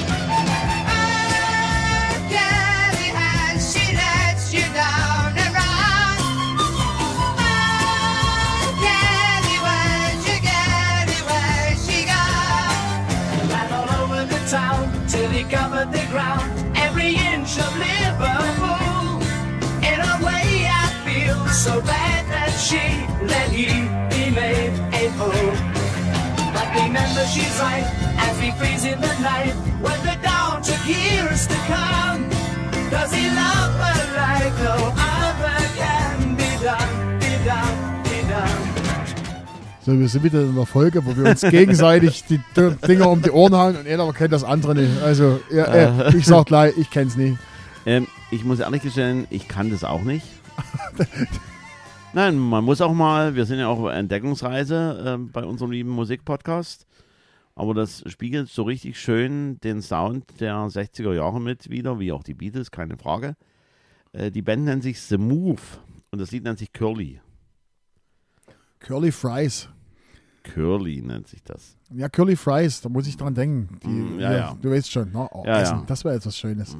she's 27.33 27.61
right 27.61 27.85
as 28.19 28.39
we 28.41 28.51
freeze 28.59 28.85
in 28.85 29.01
the 29.01 29.15
night 29.23 29.55
when 29.83 29.99
the 30.03 30.17
dawn 30.23 30.63
took 30.63 30.83
years 30.87 31.47
to 31.47 31.55
come. 31.67 32.29
Does 32.91 33.13
he 33.13 33.29
love 33.29 33.73
her 33.77 34.01
like 34.17 34.55
no 34.65 34.93
other 34.97 35.59
can 35.77 36.35
be 36.37 36.51
done, 36.63 37.19
be 37.21 37.33
done, 37.45 38.03
be 38.05 38.29
done? 38.29 38.65
So, 39.85 39.99
wir 39.99 40.09
sind 40.09 40.23
wieder 40.25 40.43
in 40.43 40.55
der 40.55 40.67
Folge, 40.67 41.05
wo 41.07 41.17
wir 41.17 41.31
uns 41.31 41.41
gegenseitig 41.43 42.25
die 42.29 42.41
D- 42.57 42.75
Dinger 42.87 43.09
um 43.11 43.23
die 43.23 43.31
Ohren 43.31 43.55
hauen 43.55 43.77
und 43.77 43.87
einer 43.87 44.13
kennt 44.13 44.33
das 44.33 44.45
andere 44.45 44.75
nicht. 44.75 45.03
Also, 45.03 45.41
ja, 45.51 45.65
äh, 45.65 46.17
ich 46.17 46.27
sag 46.27 46.47
gleich, 46.47 46.77
ich 46.77 46.91
kenn's 46.91 47.17
nicht. 47.17 47.39
Ähm, 47.87 48.07
ich 48.31 48.45
muss 48.45 48.59
ehrlich 48.61 48.83
gestehen, 48.83 49.27
ich 49.31 49.49
kann 49.49 49.71
das 49.71 49.85
auch 49.85 50.03
nicht. 50.03 50.27
Nein, 52.13 52.37
man 52.39 52.65
muss 52.65 52.81
auch 52.81 52.93
mal, 52.93 53.35
wir 53.35 53.45
sind 53.47 53.59
ja 53.61 53.69
auch 53.69 53.79
auf 53.81 53.91
Entdeckungsreise 53.91 55.05
ähm, 55.07 55.31
bei 55.31 55.45
unserem 55.45 55.71
lieben 55.71 55.91
Musikpodcast. 55.91 56.87
Aber 57.59 57.75
das 57.75 58.05
spiegelt 58.07 58.49
so 58.49 58.63
richtig 58.63 59.01
schön 59.01 59.59
den 59.61 59.83
Sound 59.83 60.41
der 60.41 60.55
60er 60.55 61.13
Jahre 61.13 61.41
mit 61.41 61.69
wieder, 61.71 61.99
wie 61.99 62.13
auch 62.13 62.23
die 62.23 62.35
Beatles, 62.35 62.71
keine 62.71 62.97
Frage. 62.97 63.35
Äh, 64.13 64.31
die 64.31 64.43
Band 64.43 64.65
nennt 64.65 64.85
sich 64.85 65.01
The 65.01 65.19
Move 65.19 65.61
und 66.13 66.21
das 66.21 66.31
Lied 66.31 66.45
nennt 66.45 66.61
sich 66.61 66.73
Curly. 66.73 67.21
Curly 68.79 69.11
Fries. 69.11 69.69
Curly 70.45 71.03
nennt 71.03 71.27
sich 71.27 71.43
das. 71.43 71.77
Ja, 71.91 72.09
Curly 72.09 72.37
Fries, 72.37 72.81
da 72.81 72.89
muss 72.89 73.09
ich 73.09 73.17
dran 73.17 73.35
denken. 73.35 73.79
Die, 73.83 73.89
Mm, 73.89 74.21
ja, 74.21 74.33
ja. 74.37 74.59
Du 74.63 74.71
weißt 74.71 74.91
schon, 74.93 75.11
ne? 75.11 75.29
Oh, 75.33 75.43
Ja, 75.45 75.61
Essen, 75.61 75.83
das 75.87 76.05
wäre 76.05 76.15
etwas 76.15 76.39
Schönes. 76.39 76.77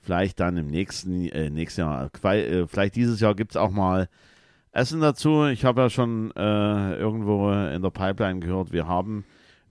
Vielleicht 0.00 0.40
dann 0.40 0.56
im 0.56 0.68
nächsten, 0.68 1.28
äh, 1.28 1.50
nächsten 1.50 1.82
Jahr. 1.82 2.10
Äh, 2.24 2.66
Vielleicht 2.66 2.96
dieses 2.96 3.20
Jahr 3.20 3.34
gibt 3.34 3.52
es 3.52 3.56
auch 3.56 3.70
mal 3.70 4.08
Essen 4.72 5.00
dazu. 5.00 5.44
Ich 5.44 5.66
habe 5.66 5.82
ja 5.82 5.90
schon 5.90 6.32
äh, 6.34 6.94
irgendwo 6.96 7.52
in 7.52 7.82
der 7.82 7.90
Pipeline 7.90 8.40
gehört, 8.40 8.72
wir 8.72 8.88
haben 8.88 9.24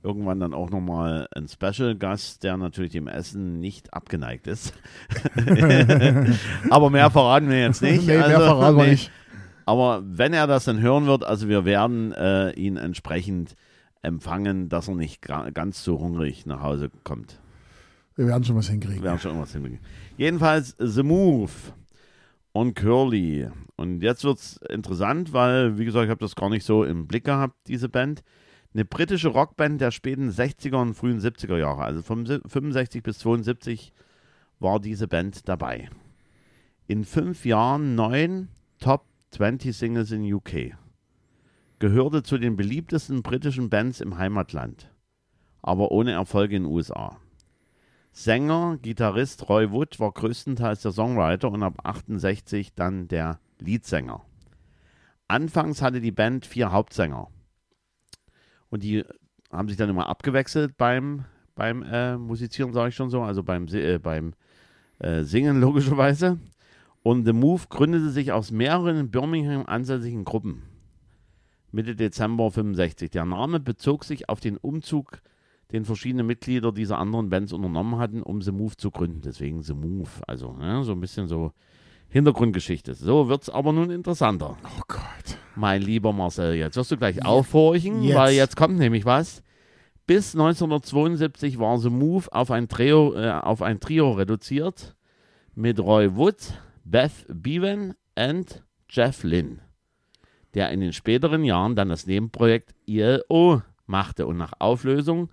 irgendwann 0.04 0.40
dann 0.40 0.54
auch 0.54 0.70
nochmal 0.70 1.28
einen 1.36 1.48
Special-Gast, 1.48 2.44
der 2.44 2.58
natürlich 2.58 2.92
dem 2.92 3.08
Essen 3.08 3.60
nicht 3.60 3.94
abgeneigt 3.94 4.48
ist. 4.48 4.74
Aber 6.70 6.90
mehr 6.90 7.12
verraten 7.12 7.50
wir 7.50 7.60
jetzt 7.60 7.82
nicht. 7.82 8.08
nee, 8.08 8.18
mehr 8.18 8.26
Also, 8.26 8.38
verraten 8.40 8.78
wir 8.78 8.84
nee. 8.84 8.92
nicht. 8.92 9.12
Aber 9.66 10.04
wenn 10.06 10.34
er 10.34 10.48
das 10.48 10.66
dann 10.66 10.82
hören 10.82 11.06
wird, 11.06 11.24
also 11.24 11.48
wir 11.48 11.66
werden 11.66 12.12
äh, 12.14 12.52
ihn 12.54 12.78
entsprechend 12.78 13.56
empfangen, 14.02 14.70
dass 14.70 14.88
er 14.88 14.96
nicht 14.96 15.22
ga 15.22 15.50
ganz 15.52 15.84
so 15.84 16.00
hungrig 16.00 16.46
nach 16.46 16.62
Hause 16.62 16.90
kommt. 17.04 17.40
Wir 18.16 18.28
werden 18.28 18.44
schon 18.44 18.56
was 18.56 18.70
hinkriegen. 18.70 18.98
Wir 18.98 19.04
werden 19.04 19.20
schon 19.20 19.32
irgendwas 19.32 19.54
hinkriegen. 19.54 19.80
Jedenfalls 20.18 20.76
The 20.80 21.04
Move 21.04 21.52
und 22.52 22.76
Curly. 22.76 23.50
Und 23.76 24.02
jetzt 24.02 24.24
wird 24.24 24.40
es 24.40 24.58
interessant, 24.70 25.34
weil, 25.34 25.78
wie 25.78 25.86
gesagt, 25.86 26.06
ich 26.06 26.10
habe 26.12 26.20
das 26.20 26.36
gar 26.36 26.50
nicht 26.50 26.66
so 26.66 26.84
im 26.84 27.08
Blick 27.08 27.24
gehabt, 27.24 27.56
diese 27.68 27.90
Band. 27.90 28.24
Eine 28.74 28.86
britische 28.86 29.30
Rockband 29.30 29.82
der 29.82 29.92
späten 29.92 30.30
60er 30.30 30.82
und 30.82 30.94
frühen 30.94 31.20
70er 31.20 31.58
Jahre. 31.58 31.84
Also 31.84 32.02
von 32.02 32.26
65 32.26 33.04
bis 33.04 33.20
72 33.20 33.92
war 34.60 34.80
diese 34.80 35.08
Band 35.08 35.50
dabei. 35.50 35.90
In 36.88 37.04
fünf 37.04 37.46
Jahren 37.46 37.96
neun 37.96 38.48
Top 38.80 39.06
20 39.32 39.76
Singles 39.76 40.12
in 40.12 40.34
UK. 40.34 40.76
Gehörte 41.80 42.24
zu 42.24 42.38
den 42.38 42.56
beliebtesten 42.56 43.24
britischen 43.24 43.70
Bands 43.70 44.02
im 44.02 44.18
Heimatland, 44.18 44.94
aber 45.62 45.92
ohne 45.92 46.12
Erfolge 46.12 46.56
in 46.56 46.64
den 46.64 46.72
USA. 46.72 47.18
Sänger, 48.12 48.78
Gitarrist 48.82 49.50
Roy 49.50 49.72
Wood 49.72 50.00
war 50.00 50.12
größtenteils 50.12 50.82
der 50.82 50.92
Songwriter 50.92 51.50
und 51.50 51.64
ab 51.64 51.80
68 51.84 52.74
dann 52.76 53.08
der 53.08 53.40
Leadsänger. 53.60 54.24
Anfangs 55.28 55.82
hatte 55.82 56.02
die 56.02 56.12
Band 56.12 56.46
vier 56.46 56.72
Hauptsänger. 56.72 57.30
Und 58.72 58.82
die 58.82 59.04
haben 59.52 59.68
sich 59.68 59.78
dann 59.78 59.90
immer 59.90 60.08
abgewechselt 60.10 60.78
beim, 60.78 61.26
beim 61.54 61.84
äh, 61.84 62.18
Musizieren, 62.18 62.74
sage 62.74 62.90
ich 62.90 62.96
schon 62.96 63.12
so, 63.12 63.22
also 63.22 63.44
beim, 63.44 63.68
äh, 63.68 64.00
beim 64.00 64.34
äh, 64.98 65.22
Singen 65.22 65.62
logischerweise. 65.62 66.40
Und 67.04 67.26
The 67.26 67.34
Move 67.34 67.64
gründete 67.70 68.10
sich 68.10 68.32
aus 68.32 68.50
mehreren 68.50 68.98
in 68.98 69.12
Birmingham 69.12 69.66
ansässigen 69.66 70.24
Gruppen. 70.24 70.64
Mitte 71.72 71.96
Dezember 71.96 72.50
65. 72.50 73.12
Der 73.12 73.26
Name 73.26 73.60
bezog 73.60 74.04
sich 74.04 74.30
auf 74.30 74.40
den 74.40 74.58
Umzug 74.58 75.22
den 75.72 75.86
verschiedene 75.86 76.24
Mitglieder 76.24 76.72
dieser 76.72 76.98
anderen 76.98 77.30
Bands 77.30 77.54
unternommen 77.54 77.98
hatten, 77.98 78.22
um 78.22 78.42
The 78.42 78.52
Move 78.52 78.76
zu 78.78 78.92
gründen. 78.92 79.22
Deswegen 79.22 79.64
The 79.64 79.74
Move. 79.74 80.10
Also 80.28 80.54
ne, 80.54 80.84
so 80.84 80.92
ein 80.92 81.00
bisschen 81.00 81.28
so 81.28 81.54
Hintergrundgeschichte. 82.10 82.94
So 82.94 83.30
wird 83.30 83.44
es 83.44 83.50
aber 83.50 83.72
nun 83.72 83.90
interessanter. 83.90 84.58
Oh 84.64 84.82
Gott. 84.88 85.01
Mein 85.56 85.82
lieber 85.82 86.14
Marcel, 86.14 86.56
jetzt 86.56 86.78
wirst 86.78 86.92
du 86.92 86.98
gleich 86.98 87.26
aufhorchen, 87.26 88.04
Jetzt. 88.04 88.16
weil 88.16 88.34
jetzt 88.34 88.56
kommt 88.56 88.78
nämlich 88.78 89.06
was. 89.06 89.44
Bis 90.08 90.34
1972 90.34 91.60
war 91.60 91.78
The 91.78 91.90
Move 91.90 92.26
auf 92.32 92.52
ein 92.52 92.68
Trio, 92.68 93.14
äh, 93.16 93.30
auf 93.32 93.62
ein 93.62 93.80
Trio 93.80 94.12
reduziert 94.12 94.96
mit 95.56 95.80
Roy 95.80 96.16
Wood, 96.16 96.38
Beth 96.84 97.26
Bevan 97.28 97.94
und 98.18 98.64
Jeff 98.90 99.24
Lynne, 99.24 99.60
der 100.54 100.72
in 100.72 100.80
den 100.80 100.94
späteren 100.94 101.44
Jahren 101.44 101.76
dann 101.76 101.90
das 101.90 102.08
Nebenprojekt 102.08 102.74
ILO 102.86 103.62
machte 103.86 104.26
und 104.28 104.38
nach 104.38 104.54
Auflösung 104.60 105.30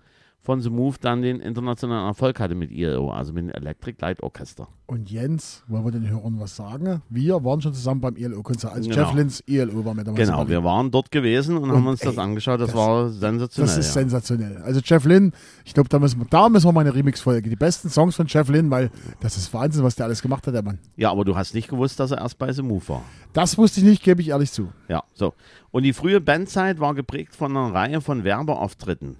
von 0.49 0.61
The 0.61 0.71
Move 0.71 0.95
dann 0.99 1.21
den 1.21 1.41
internationalen 1.41 2.07
Erfolg 2.07 2.39
hatte 2.39 2.55
mit 2.55 2.71
ILO, 2.71 3.11
also 3.11 3.31
mit 3.33 3.43
dem 3.43 3.49
Electric 3.51 3.97
Light 4.01 4.23
Orchestra. 4.23 4.67
Und 4.87 5.11
Jens, 5.11 5.63
wollen 5.67 5.85
wir 5.85 5.91
den 5.91 6.09
Hörern 6.09 6.39
was 6.39 6.55
sagen? 6.55 7.03
Wir 7.07 7.43
waren 7.45 7.61
schon 7.61 7.75
zusammen 7.75 8.01
beim 8.01 8.15
ILO-Konzert. 8.15 8.73
Also 8.73 8.89
Genau. 8.89 9.03
Jeff 9.03 9.13
Lynns 9.13 9.43
ILO 9.45 9.85
war 9.85 9.93
mit 9.93 10.07
dabei. 10.07 10.17
Genau, 10.17 10.47
wir 10.49 10.63
waren 10.63 10.89
dort 10.89 11.11
gewesen 11.11 11.55
und, 11.55 11.69
haben 11.71 11.85
uns 11.85 11.99
das 11.99 12.15
ey, 12.15 12.19
angeschaut. 12.19 12.59
Das, 12.59 12.69
das- 12.71 12.75
war 12.75 13.09
sensationell. 13.09 13.67
Das 13.67 13.77
ist 13.77 13.93
ja. 13.95 14.01
sensationell. 14.01 14.57
Also 14.63 14.81
Jeff 14.83 15.05
Lynn, 15.05 15.33
ich 15.65 15.75
glaube, 15.75 15.87
da 15.87 15.99
müssen 15.99 16.19
wir, 16.19 16.25
da 16.27 16.49
müssen 16.49 16.65
wir 16.67 16.71
mal 16.71 16.81
eine 16.81 16.95
Remix-Folge. 16.95 17.47
Die 17.47 17.55
besten 17.55 17.91
Songs 17.91 18.15
von 18.15 18.25
Jeff 18.25 18.49
Lynn, 18.49 18.71
weil 18.71 18.89
das 19.19 19.37
ist 19.37 19.53
Wahnsinn, 19.53 19.83
was 19.83 19.93
der 19.93 20.07
alles 20.07 20.23
gemacht 20.23 20.47
hat, 20.47 20.55
der 20.55 20.63
Mann. 20.63 20.79
Ja, 20.97 21.11
aber 21.11 21.25
du 21.25 21.35
hast 21.35 21.53
nicht 21.53 21.67
gewusst, 21.67 21.99
dass 21.99 22.09
er 22.09 22.21
erst 22.21 22.39
bei 22.39 22.51
The 22.51 22.63
Move 22.63 22.87
war. 22.87 23.03
Das 23.33 23.55
wusste 23.59 23.81
ich 23.81 23.85
nicht, 23.85 24.01
gebe 24.01 24.19
ich 24.23 24.29
ehrlich 24.29 24.51
zu. 24.51 24.69
Ja, 24.87 25.03
so. 25.13 25.35
Und 25.69 25.83
die 25.83 25.93
frühe 25.93 26.19
Bandzeit 26.19 26.79
war 26.79 26.95
geprägt 26.95 27.35
von 27.35 27.55
einer 27.55 27.71
Reihe 27.71 28.01
von 28.01 28.23
Werbeauftritten 28.23 29.17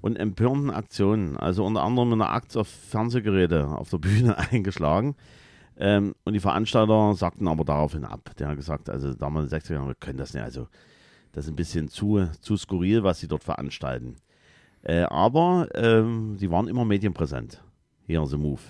und 0.00 0.16
empörenden 0.16 0.70
Aktionen. 0.70 1.36
Also 1.36 1.64
unter 1.64 1.82
anderem 1.82 2.12
in 2.12 2.18
der 2.18 2.32
Akt 2.32 2.56
auf 2.56 2.68
Fernsehgeräte 2.68 3.68
auf 3.68 3.90
der 3.90 3.98
Bühne 3.98 4.36
eingeschlagen. 4.50 5.14
Ähm, 5.76 6.14
und 6.24 6.34
die 6.34 6.40
Veranstalter 6.40 7.14
sagten 7.14 7.48
aber 7.48 7.64
daraufhin 7.64 8.04
ab. 8.04 8.30
Der 8.38 8.48
hat 8.48 8.56
gesagt, 8.56 8.90
also 8.90 9.14
damals 9.14 9.46
in 9.46 9.50
den 9.50 9.60
60er 9.60 9.72
Jahren, 9.74 9.88
wir 9.88 9.94
können 9.94 10.18
das 10.18 10.34
nicht. 10.34 10.42
Also 10.42 10.68
das 11.32 11.46
ist 11.46 11.52
ein 11.52 11.56
bisschen 11.56 11.88
zu, 11.88 12.26
zu 12.40 12.56
skurril, 12.56 13.02
was 13.02 13.20
sie 13.20 13.28
dort 13.28 13.44
veranstalten. 13.44 14.16
Äh, 14.82 15.02
aber 15.02 15.68
ähm, 15.74 16.36
sie 16.38 16.50
waren 16.50 16.68
immer 16.68 16.84
medienpräsent. 16.84 17.62
Hier, 18.06 18.24
The 18.26 18.36
Move. 18.36 18.60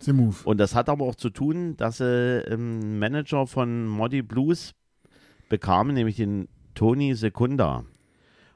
The 0.00 0.12
Move. 0.12 0.36
Und 0.44 0.58
das 0.58 0.74
hat 0.74 0.88
aber 0.88 1.04
auch 1.04 1.14
zu 1.14 1.30
tun, 1.30 1.76
dass 1.76 1.98
sie 1.98 2.44
einen 2.46 2.98
Manager 2.98 3.46
von 3.46 3.86
Moddy 3.86 4.22
Blues 4.22 4.74
bekamen, 5.48 5.94
nämlich 5.94 6.16
den 6.16 6.48
Tony 6.74 7.14
Secunda. 7.14 7.84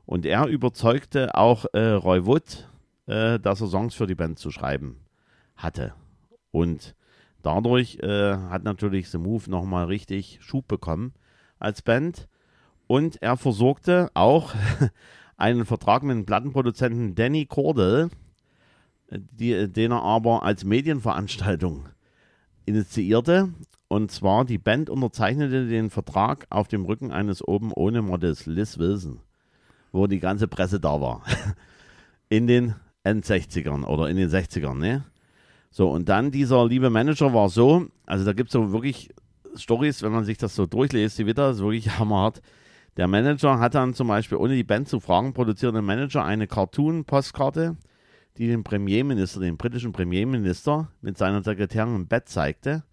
Und 0.06 0.26
er 0.26 0.46
überzeugte 0.46 1.34
auch 1.34 1.64
äh, 1.73 1.90
Roy 1.90 2.26
Wood, 2.26 2.68
äh, 3.06 3.38
dass 3.38 3.61
er 3.61 3.68
Songs 3.68 3.94
für 3.94 4.06
die 4.06 4.14
Band 4.14 4.38
zu 4.38 4.50
schreiben 4.50 5.00
hatte. 5.56 5.94
Und 6.50 6.94
dadurch 7.42 7.99
äh, 8.00 8.34
hat 8.34 8.64
natürlich 8.64 9.08
The 9.08 9.18
Move 9.18 9.50
nochmal 9.50 9.87
richtig 9.87 10.38
Schub 10.42 10.68
bekommen 10.68 11.14
als 11.58 11.82
Band. 11.82 12.28
Und 12.87 13.23
er 13.23 13.37
versorgte 13.37 14.11
auch 14.14 14.54
einen 15.37 15.64
Vertrag 15.64 16.02
mit 16.02 16.16
dem 16.16 16.26
Plattenproduzenten 16.26 17.14
Danny 17.14 17.46
Cordell, 17.46 18.11
die, 19.11 19.70
den 19.73 19.92
er 19.92 20.02
aber 20.02 20.42
als 20.42 20.64
Medienveranstaltung 20.64 21.87
initiierte. 22.66 23.52
Und 23.88 24.11
zwar, 24.11 24.44
die 24.44 24.58
Band 24.58 24.90
unterzeichnete 24.90 25.68
den 25.68 25.90
Vertrag 25.90 26.46
auf 26.50 26.68
dem 26.68 26.84
Rücken 26.84 27.12
eines 27.12 27.46
oben 27.46 27.73
ohne 27.73 28.02
Models, 28.02 28.46
Liz 28.46 28.78
Wilson, 28.78 29.20
wo 29.94 30.08
die 30.08 30.18
ganze 30.18 30.48
Presse 30.48 30.80
da 30.80 31.00
war. 31.00 31.22
In 32.28 32.46
den 32.46 32.74
End-60ern 33.04 33.84
oder 33.84 34.08
in 34.08 34.16
den 34.16 34.30
60ern, 34.30 34.78
ne? 34.78 35.04
So, 35.70 35.90
und 35.90 36.08
dann 36.08 36.30
dieser 36.30 36.66
liebe 36.66 36.88
Manager 36.88 37.34
war 37.34 37.48
so, 37.48 37.86
also 38.06 38.24
da 38.24 38.32
gibt 38.32 38.48
es 38.48 38.54
so 38.54 38.72
wirklich 38.72 39.10
Stories, 39.54 40.02
wenn 40.02 40.12
man 40.12 40.24
sich 40.24 40.38
das 40.38 40.54
so 40.54 40.66
durchliest, 40.66 41.18
die 41.18 41.26
wieder, 41.26 41.50
ist 41.50 41.60
wirklich 41.60 41.90
hammerhart. 41.98 42.40
Der 42.96 43.08
Manager 43.08 43.58
hat 43.58 43.74
dann 43.74 43.92
zum 43.92 44.08
Beispiel, 44.08 44.38
ohne 44.38 44.54
die 44.54 44.64
Band 44.64 44.88
zu 44.88 45.00
fragen, 45.00 45.32
produziert 45.32 45.74
der 45.74 45.82
Manager 45.82 46.24
eine 46.24 46.46
Cartoon-Postkarte, 46.46 47.76
die 48.38 48.48
den 48.48 48.64
Premierminister, 48.64 49.40
den 49.40 49.56
britischen 49.56 49.92
Premierminister, 49.92 50.88
mit 51.02 51.18
seiner 51.18 51.42
Sekretärin 51.42 51.94
im 51.94 52.06
Bett 52.08 52.28
zeigte, 52.28 52.84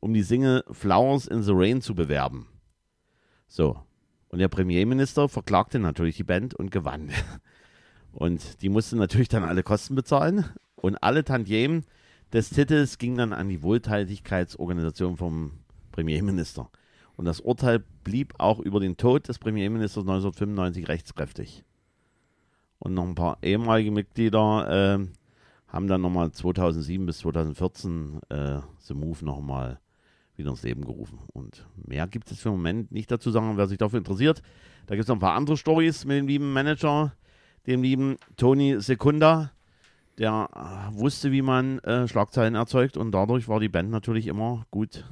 um 0.00 0.12
die 0.12 0.22
Single 0.22 0.64
Flowers 0.70 1.26
in 1.26 1.42
the 1.42 1.52
Rain 1.54 1.80
zu 1.80 1.94
bewerben. 1.94 2.46
So. 3.48 3.78
Und 4.28 4.38
der 4.38 4.48
Premierminister 4.48 5.28
verklagte 5.28 5.78
natürlich 5.78 6.16
die 6.16 6.24
Band 6.24 6.54
und 6.54 6.70
gewann. 6.70 7.10
Und 8.12 8.62
die 8.62 8.68
mussten 8.68 8.98
natürlich 8.98 9.28
dann 9.28 9.44
alle 9.44 9.62
Kosten 9.62 9.94
bezahlen. 9.94 10.46
Und 10.74 10.96
alle 10.96 11.24
Tantiemen 11.24 11.84
des 12.32 12.50
Titels 12.50 12.98
gingen 12.98 13.18
dann 13.18 13.32
an 13.32 13.48
die 13.48 13.62
Wohltätigkeitsorganisation 13.62 15.16
vom 15.16 15.52
Premierminister. 15.92 16.70
Und 17.16 17.24
das 17.24 17.40
Urteil 17.40 17.84
blieb 18.04 18.34
auch 18.38 18.58
über 18.58 18.80
den 18.80 18.96
Tod 18.96 19.28
des 19.28 19.38
Premierministers 19.38 20.02
1995 20.02 20.88
rechtskräftig. 20.88 21.64
Und 22.78 22.94
noch 22.94 23.04
ein 23.04 23.14
paar 23.14 23.38
ehemalige 23.42 23.90
Mitglieder 23.90 24.98
äh, 24.98 25.06
haben 25.68 25.88
dann 25.88 26.02
nochmal 26.02 26.30
2007 26.30 27.06
bis 27.06 27.18
2014 27.18 28.20
äh, 28.28 28.60
The 28.80 28.94
Move 28.94 29.24
nochmal 29.24 29.80
wieder 30.38 30.50
ins 30.50 30.62
Leben 30.62 30.84
gerufen. 30.84 31.18
Und 31.32 31.66
mehr 31.76 32.06
gibt 32.06 32.30
es 32.30 32.40
für 32.40 32.50
den 32.50 32.56
Moment 32.56 32.92
nicht 32.92 33.10
dazu 33.10 33.30
sagen, 33.30 33.56
wer 33.56 33.66
sich 33.66 33.78
dafür 33.78 33.98
interessiert. 33.98 34.42
Da 34.86 34.94
gibt 34.94 35.04
es 35.04 35.08
noch 35.08 35.16
ein 35.16 35.20
paar 35.20 35.34
andere 35.34 35.56
Stories 35.56 36.04
mit 36.04 36.18
dem 36.18 36.28
lieben 36.28 36.52
Manager, 36.52 37.12
dem 37.66 37.82
lieben 37.82 38.16
Tony 38.36 38.80
Secunda. 38.80 39.52
Der 40.18 40.48
äh, 40.54 40.98
wusste, 40.98 41.30
wie 41.32 41.42
man 41.42 41.78
äh, 41.80 42.08
Schlagzeilen 42.08 42.54
erzeugt 42.54 42.96
und 42.96 43.12
dadurch 43.12 43.48
war 43.48 43.60
die 43.60 43.68
Band 43.68 43.90
natürlich 43.90 44.28
immer 44.28 44.64
gut, 44.70 45.04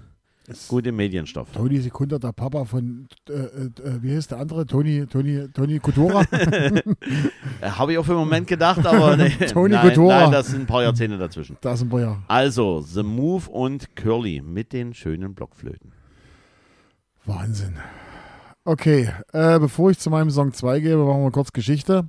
gut 0.68 0.86
im 0.86 0.96
Medienstoff. 0.96 1.50
Toni 1.52 1.78
Sekunda, 1.78 2.18
der 2.18 2.32
Papa 2.32 2.64
von, 2.64 3.08
äh, 3.28 3.32
äh, 3.32 3.70
wie 4.02 4.14
heißt 4.14 4.30
der 4.30 4.38
andere? 4.38 4.66
Toni, 4.66 5.06
Toni, 5.06 5.48
Toni 5.52 5.78
Kutora. 5.78 6.24
Äh, 7.60 7.70
Habe 7.70 7.92
ich 7.92 7.98
auch 7.98 8.04
für 8.04 8.12
den 8.12 8.18
Moment 8.18 8.46
gedacht, 8.46 8.84
aber 8.84 9.16
nee, 9.16 9.28
Tony 9.52 9.74
nein, 9.74 9.88
Kotora. 9.88 10.20
nein, 10.22 10.32
das 10.32 10.48
sind 10.48 10.62
ein 10.62 10.66
paar 10.66 10.82
Jahrzehnte 10.82 11.16
dazwischen. 11.18 11.56
da 11.60 11.76
sind 11.76 11.92
wir 11.92 12.00
ja. 12.00 12.22
Also, 12.28 12.80
The 12.80 13.02
Move 13.02 13.48
und 13.50 13.94
Curly 13.96 14.42
mit 14.42 14.72
den 14.72 14.92
schönen 14.92 15.34
Blockflöten. 15.34 15.92
Wahnsinn. 17.24 17.76
Okay, 18.64 19.10
äh, 19.32 19.58
bevor 19.58 19.90
ich 19.90 19.98
zu 19.98 20.10
meinem 20.10 20.30
Song 20.30 20.52
2 20.52 20.80
gehe, 20.80 20.96
machen 20.96 21.22
wir 21.22 21.30
kurz 21.30 21.52
Geschichte. 21.52 22.08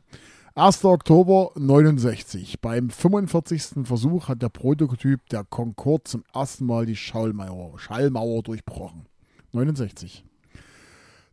1. 0.58 0.86
Oktober 0.86 1.52
69. 1.58 2.62
Beim 2.62 2.90
45. 2.90 3.86
Versuch 3.86 4.30
hat 4.30 4.42
der 4.42 4.48
Prototyp 4.48 5.28
der 5.28 5.44
Concorde 5.44 6.06
zum 6.06 6.24
ersten 6.34 6.66
Mal 6.66 6.86
die 6.86 6.96
Schallmauer, 6.96 7.78
Schallmauer 7.78 8.42
durchbrochen. 8.42 9.06
69. 9.52 10.24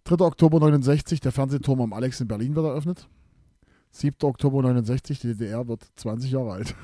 3. 0.03 0.25
Oktober 0.25 0.59
69. 0.59 1.21
Der 1.21 1.31
Fernsehturm 1.31 1.83
am 1.83 1.93
Alex 1.93 2.21
in 2.21 2.27
Berlin 2.27 2.57
wird 2.57 2.67
eröffnet. 2.67 3.07
7. 3.93 4.17
Oktober 4.25 4.61
69. 4.63 5.21
Die 5.21 5.29
DDR 5.29 5.69
wird 5.69 5.87
20 5.95 6.33
Jahre 6.33 6.55
alt. 6.55 6.75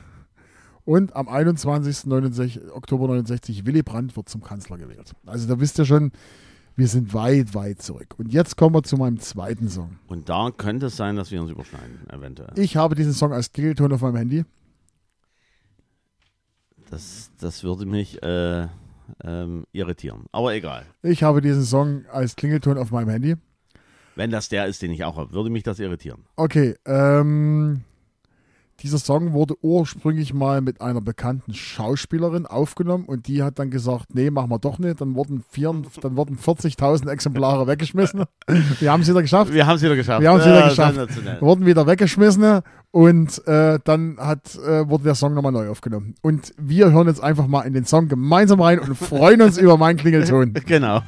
Und 0.84 1.16
am 1.16 1.28
21. 1.28 2.06
69, 2.06 2.60
Oktober 2.72 3.08
69 3.08 3.66
Willy 3.66 3.82
Brandt 3.82 4.16
wird 4.16 4.28
zum 4.28 4.44
Kanzler 4.44 4.78
gewählt. 4.78 5.12
Also 5.26 5.48
da 5.48 5.58
wisst 5.58 5.80
ihr 5.80 5.86
schon, 5.86 6.12
wir 6.78 6.86
sind 6.86 7.12
weit, 7.12 7.54
weit 7.54 7.82
zurück. 7.82 8.14
Und 8.18 8.32
jetzt 8.32 8.56
kommen 8.56 8.76
wir 8.76 8.84
zu 8.84 8.96
meinem 8.96 9.18
zweiten 9.18 9.68
Song. 9.68 9.98
Und 10.06 10.28
da 10.28 10.52
könnte 10.56 10.86
es 10.86 10.96
sein, 10.96 11.16
dass 11.16 11.32
wir 11.32 11.42
uns 11.42 11.50
überschneiden, 11.50 12.08
eventuell. 12.08 12.56
Ich 12.56 12.76
habe 12.76 12.94
diesen 12.94 13.12
Song 13.12 13.32
als 13.32 13.52
Klingelton 13.52 13.92
auf 13.92 14.00
meinem 14.00 14.14
Handy. 14.14 14.44
Das, 16.88 17.32
das 17.40 17.64
würde 17.64 17.84
mich 17.84 18.22
äh, 18.22 18.68
ähm, 19.24 19.64
irritieren. 19.72 20.26
Aber 20.30 20.54
egal. 20.54 20.86
Ich 21.02 21.24
habe 21.24 21.40
diesen 21.40 21.64
Song 21.64 22.06
als 22.12 22.36
Klingelton 22.36 22.78
auf 22.78 22.92
meinem 22.92 23.08
Handy. 23.08 23.34
Wenn 24.14 24.30
das 24.30 24.48
der 24.48 24.66
ist, 24.66 24.80
den 24.80 24.92
ich 24.92 25.02
auch 25.02 25.16
habe, 25.16 25.32
würde 25.32 25.50
mich 25.50 25.64
das 25.64 25.80
irritieren. 25.80 26.26
Okay, 26.36 26.76
ähm, 26.86 27.82
dieser 28.80 28.98
Song 28.98 29.32
wurde 29.32 29.54
ursprünglich 29.60 30.32
mal 30.32 30.60
mit 30.60 30.80
einer 30.80 31.00
bekannten 31.00 31.52
Schauspielerin 31.52 32.46
aufgenommen 32.46 33.06
und 33.06 33.26
die 33.26 33.42
hat 33.42 33.58
dann 33.58 33.70
gesagt, 33.70 34.14
nee, 34.14 34.30
machen 34.30 34.50
wir 34.50 34.60
doch 34.60 34.78
nicht. 34.78 35.00
Dann 35.00 35.16
wurden, 35.16 35.42
vier, 35.50 35.74
dann 36.00 36.16
wurden 36.16 36.38
40.000 36.38 37.10
Exemplare 37.10 37.66
weggeschmissen. 37.66 38.24
Wir 38.80 38.92
haben 38.92 39.02
es 39.02 39.08
wieder 39.08 39.22
geschafft. 39.22 39.52
Wir 39.52 39.66
haben 39.66 39.76
es 39.76 39.82
wieder 39.82 39.96
geschafft. 39.96 40.22
Wir 40.22 40.30
haben 40.30 40.38
es 40.38 40.46
wieder 40.46 40.68
geschafft. 40.68 40.94
sensationell. 40.94 41.40
wurden 41.40 41.66
wieder 41.66 41.86
weggeschmissen 41.86 42.60
und 42.90 43.46
äh, 43.48 43.78
dann 43.82 44.16
hat, 44.18 44.54
äh, 44.56 44.88
wurde 44.88 45.04
der 45.04 45.14
Song 45.14 45.34
nochmal 45.34 45.52
neu 45.52 45.68
aufgenommen. 45.68 46.14
Und 46.22 46.54
wir 46.56 46.92
hören 46.92 47.08
jetzt 47.08 47.22
einfach 47.22 47.46
mal 47.46 47.62
in 47.62 47.72
den 47.72 47.84
Song 47.84 48.08
gemeinsam 48.08 48.60
rein 48.60 48.78
und 48.78 48.94
freuen 48.96 49.42
uns 49.42 49.58
über 49.58 49.76
meinen 49.76 49.96
Klingelton. 49.96 50.54
Genau. 50.66 51.00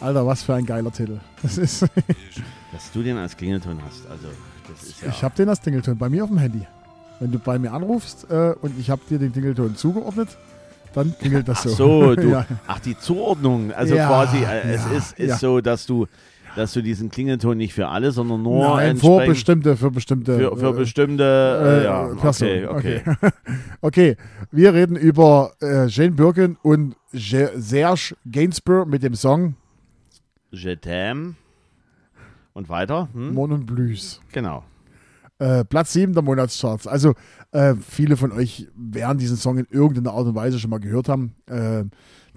Alter, 0.00 0.26
was 0.26 0.42
für 0.42 0.54
ein 0.54 0.66
geiler 0.66 0.92
Titel. 0.92 1.18
Das 1.42 1.56
ist, 1.56 1.82
Dass 2.72 2.92
du 2.92 3.02
den 3.02 3.16
als 3.16 3.34
Klingelton 3.34 3.78
hast. 3.82 4.06
Also, 4.10 4.28
das 4.68 4.82
ist 4.88 5.02
ja. 5.02 5.08
Ich 5.08 5.24
habe 5.24 5.34
den 5.34 5.48
als 5.48 5.62
Klingelton 5.62 5.96
bei 5.96 6.10
mir 6.10 6.22
auf 6.24 6.28
dem 6.28 6.38
Handy. 6.38 6.66
Wenn 7.18 7.32
du 7.32 7.38
bei 7.38 7.58
mir 7.58 7.72
anrufst 7.72 8.30
äh, 8.30 8.54
und 8.60 8.78
ich 8.78 8.90
habe 8.90 9.00
dir 9.08 9.18
den 9.18 9.32
Klingelton 9.32 9.74
zugeordnet, 9.74 10.36
dann 10.92 11.16
klingelt 11.18 11.48
das 11.48 11.60
Ach 11.60 11.64
so. 11.64 11.70
so, 11.70 12.14
du, 12.14 12.28
ja. 12.32 12.46
ach 12.66 12.80
die 12.80 12.98
Zuordnung. 12.98 13.72
Also 13.72 13.94
Ja, 13.94 14.06
quasi, 14.08 14.38
äh, 14.44 14.74
es 14.74 14.84
ja, 14.84 14.90
ist, 14.92 15.12
ist 15.18 15.28
ja. 15.30 15.36
so, 15.38 15.60
dass 15.62 15.86
du, 15.86 16.06
dass 16.56 16.72
du 16.72 16.82
diesen 16.82 17.10
Klingelton 17.10 17.56
nicht 17.56 17.74
für 17.74 17.88
alle, 17.88 18.12
sondern 18.12 18.42
nur 18.42 18.76
Nein, 18.76 18.96
für 18.96 19.24
bestimmte, 19.26 19.76
für 19.76 19.90
bestimmte. 19.90 20.36
für, 20.36 20.56
für 20.56 20.70
äh, 20.70 20.72
bestimmte, 20.72 21.24
äh, 21.24 21.80
äh, 21.80 21.84
ja, 21.84 22.14
Personen. 22.14 22.68
okay, 22.68 23.02
okay. 23.02 23.16
okay. 23.20 23.30
Okay, 23.82 24.16
wir 24.50 24.74
reden 24.74 24.96
über 24.96 25.52
äh, 25.62 25.86
Jane 25.86 26.12
Birkin 26.12 26.56
und 26.62 26.96
Je 27.12 27.48
Serge 27.56 28.14
Gainsbourg 28.30 28.86
mit 28.88 29.02
dem 29.02 29.14
Song 29.14 29.54
Je 30.50 30.76
t'aime. 30.76 31.34
Und 32.52 32.68
weiter? 32.68 33.08
Hm? 33.12 33.34
Mon 33.34 33.52
und 33.52 33.66
Blues. 33.66 34.20
Genau. 34.32 34.64
Äh, 35.38 35.64
Platz 35.64 35.92
7 35.92 36.12
der 36.12 36.22
Monatscharts. 36.22 36.86
Also 36.86 37.14
äh, 37.52 37.74
viele 37.76 38.16
von 38.16 38.32
euch 38.32 38.68
werden 38.76 39.18
diesen 39.18 39.36
Song 39.36 39.58
in 39.58 39.66
irgendeiner 39.70 40.12
Art 40.12 40.26
und 40.26 40.34
Weise 40.34 40.58
schon 40.58 40.70
mal 40.70 40.80
gehört 40.80 41.08
haben. 41.08 41.34
Äh, 41.46 41.84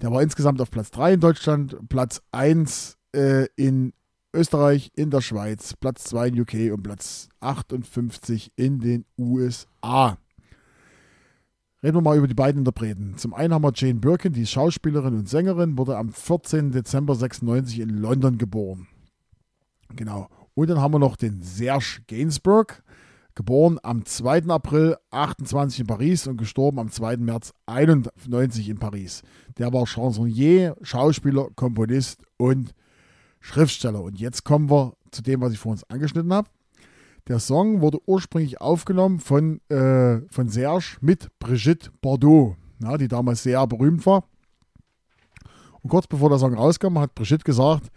der 0.00 0.10
war 0.10 0.22
insgesamt 0.22 0.60
auf 0.60 0.70
Platz 0.70 0.90
3 0.92 1.14
in 1.14 1.20
Deutschland, 1.20 1.76
Platz 1.88 2.22
1 2.32 2.96
äh, 3.14 3.46
in 3.56 3.92
Österreich, 4.34 4.90
in 4.96 5.10
der 5.10 5.20
Schweiz, 5.20 5.74
Platz 5.74 6.04
2 6.04 6.28
in 6.28 6.40
UK 6.40 6.54
und 6.72 6.82
Platz 6.82 7.28
58 7.40 8.52
in 8.56 8.80
den 8.80 9.04
USA. 9.16 10.18
Reden 11.82 11.96
wir 11.98 12.02
mal 12.02 12.16
über 12.16 12.26
die 12.26 12.34
beiden 12.34 12.60
Interpreten. 12.60 13.16
Zum 13.16 13.34
einen 13.34 13.54
haben 13.54 13.62
wir 13.62 13.72
Jane 13.74 14.00
Birkin, 14.00 14.32
die 14.32 14.46
Schauspielerin 14.46 15.14
und 15.14 15.28
Sängerin, 15.28 15.78
wurde 15.78 15.96
am 15.96 16.10
14. 16.10 16.72
Dezember 16.72 17.14
96 17.14 17.80
in 17.80 17.90
London 17.90 18.38
geboren. 18.38 18.88
Genau. 19.94 20.28
Und 20.54 20.70
dann 20.70 20.80
haben 20.80 20.94
wir 20.94 20.98
noch 20.98 21.16
den 21.16 21.42
Serge 21.42 22.00
Gainsbourg, 22.06 22.82
geboren 23.34 23.78
am 23.82 24.04
2. 24.04 24.44
April 24.46 24.96
28 25.10 25.80
in 25.80 25.86
Paris 25.86 26.26
und 26.26 26.38
gestorben 26.38 26.78
am 26.78 26.90
2. 26.90 27.18
März 27.18 27.52
91 27.66 28.68
in 28.68 28.78
Paris. 28.78 29.22
Der 29.58 29.72
war 29.72 29.86
Chansonnier, 29.86 30.76
Schauspieler, 30.82 31.48
Komponist 31.54 32.22
und 32.36 32.74
Schriftsteller. 33.44 34.02
Und 34.02 34.18
jetzt 34.18 34.44
kommen 34.44 34.70
wir 34.70 34.94
zu 35.10 35.22
dem, 35.22 35.42
was 35.42 35.52
ich 35.52 35.58
vor 35.58 35.72
uns 35.72 35.84
angeschnitten 35.90 36.32
habe. 36.32 36.48
Der 37.28 37.38
Song 37.38 37.82
wurde 37.82 37.98
ursprünglich 38.06 38.60
aufgenommen 38.60 39.20
von, 39.20 39.60
äh, 39.68 40.22
von 40.30 40.48
Serge 40.48 40.96
mit 41.02 41.28
Brigitte 41.38 41.90
Bardot, 42.00 42.56
ja, 42.82 42.96
die 42.96 43.08
damals 43.08 43.42
sehr 43.42 43.66
berühmt 43.66 44.06
war. 44.06 44.24
Und 45.82 45.90
kurz 45.90 46.06
bevor 46.06 46.30
der 46.30 46.38
Song 46.38 46.54
rauskam, 46.54 46.98
hat 46.98 47.14
Brigitte 47.14 47.44
gesagt, 47.44 47.90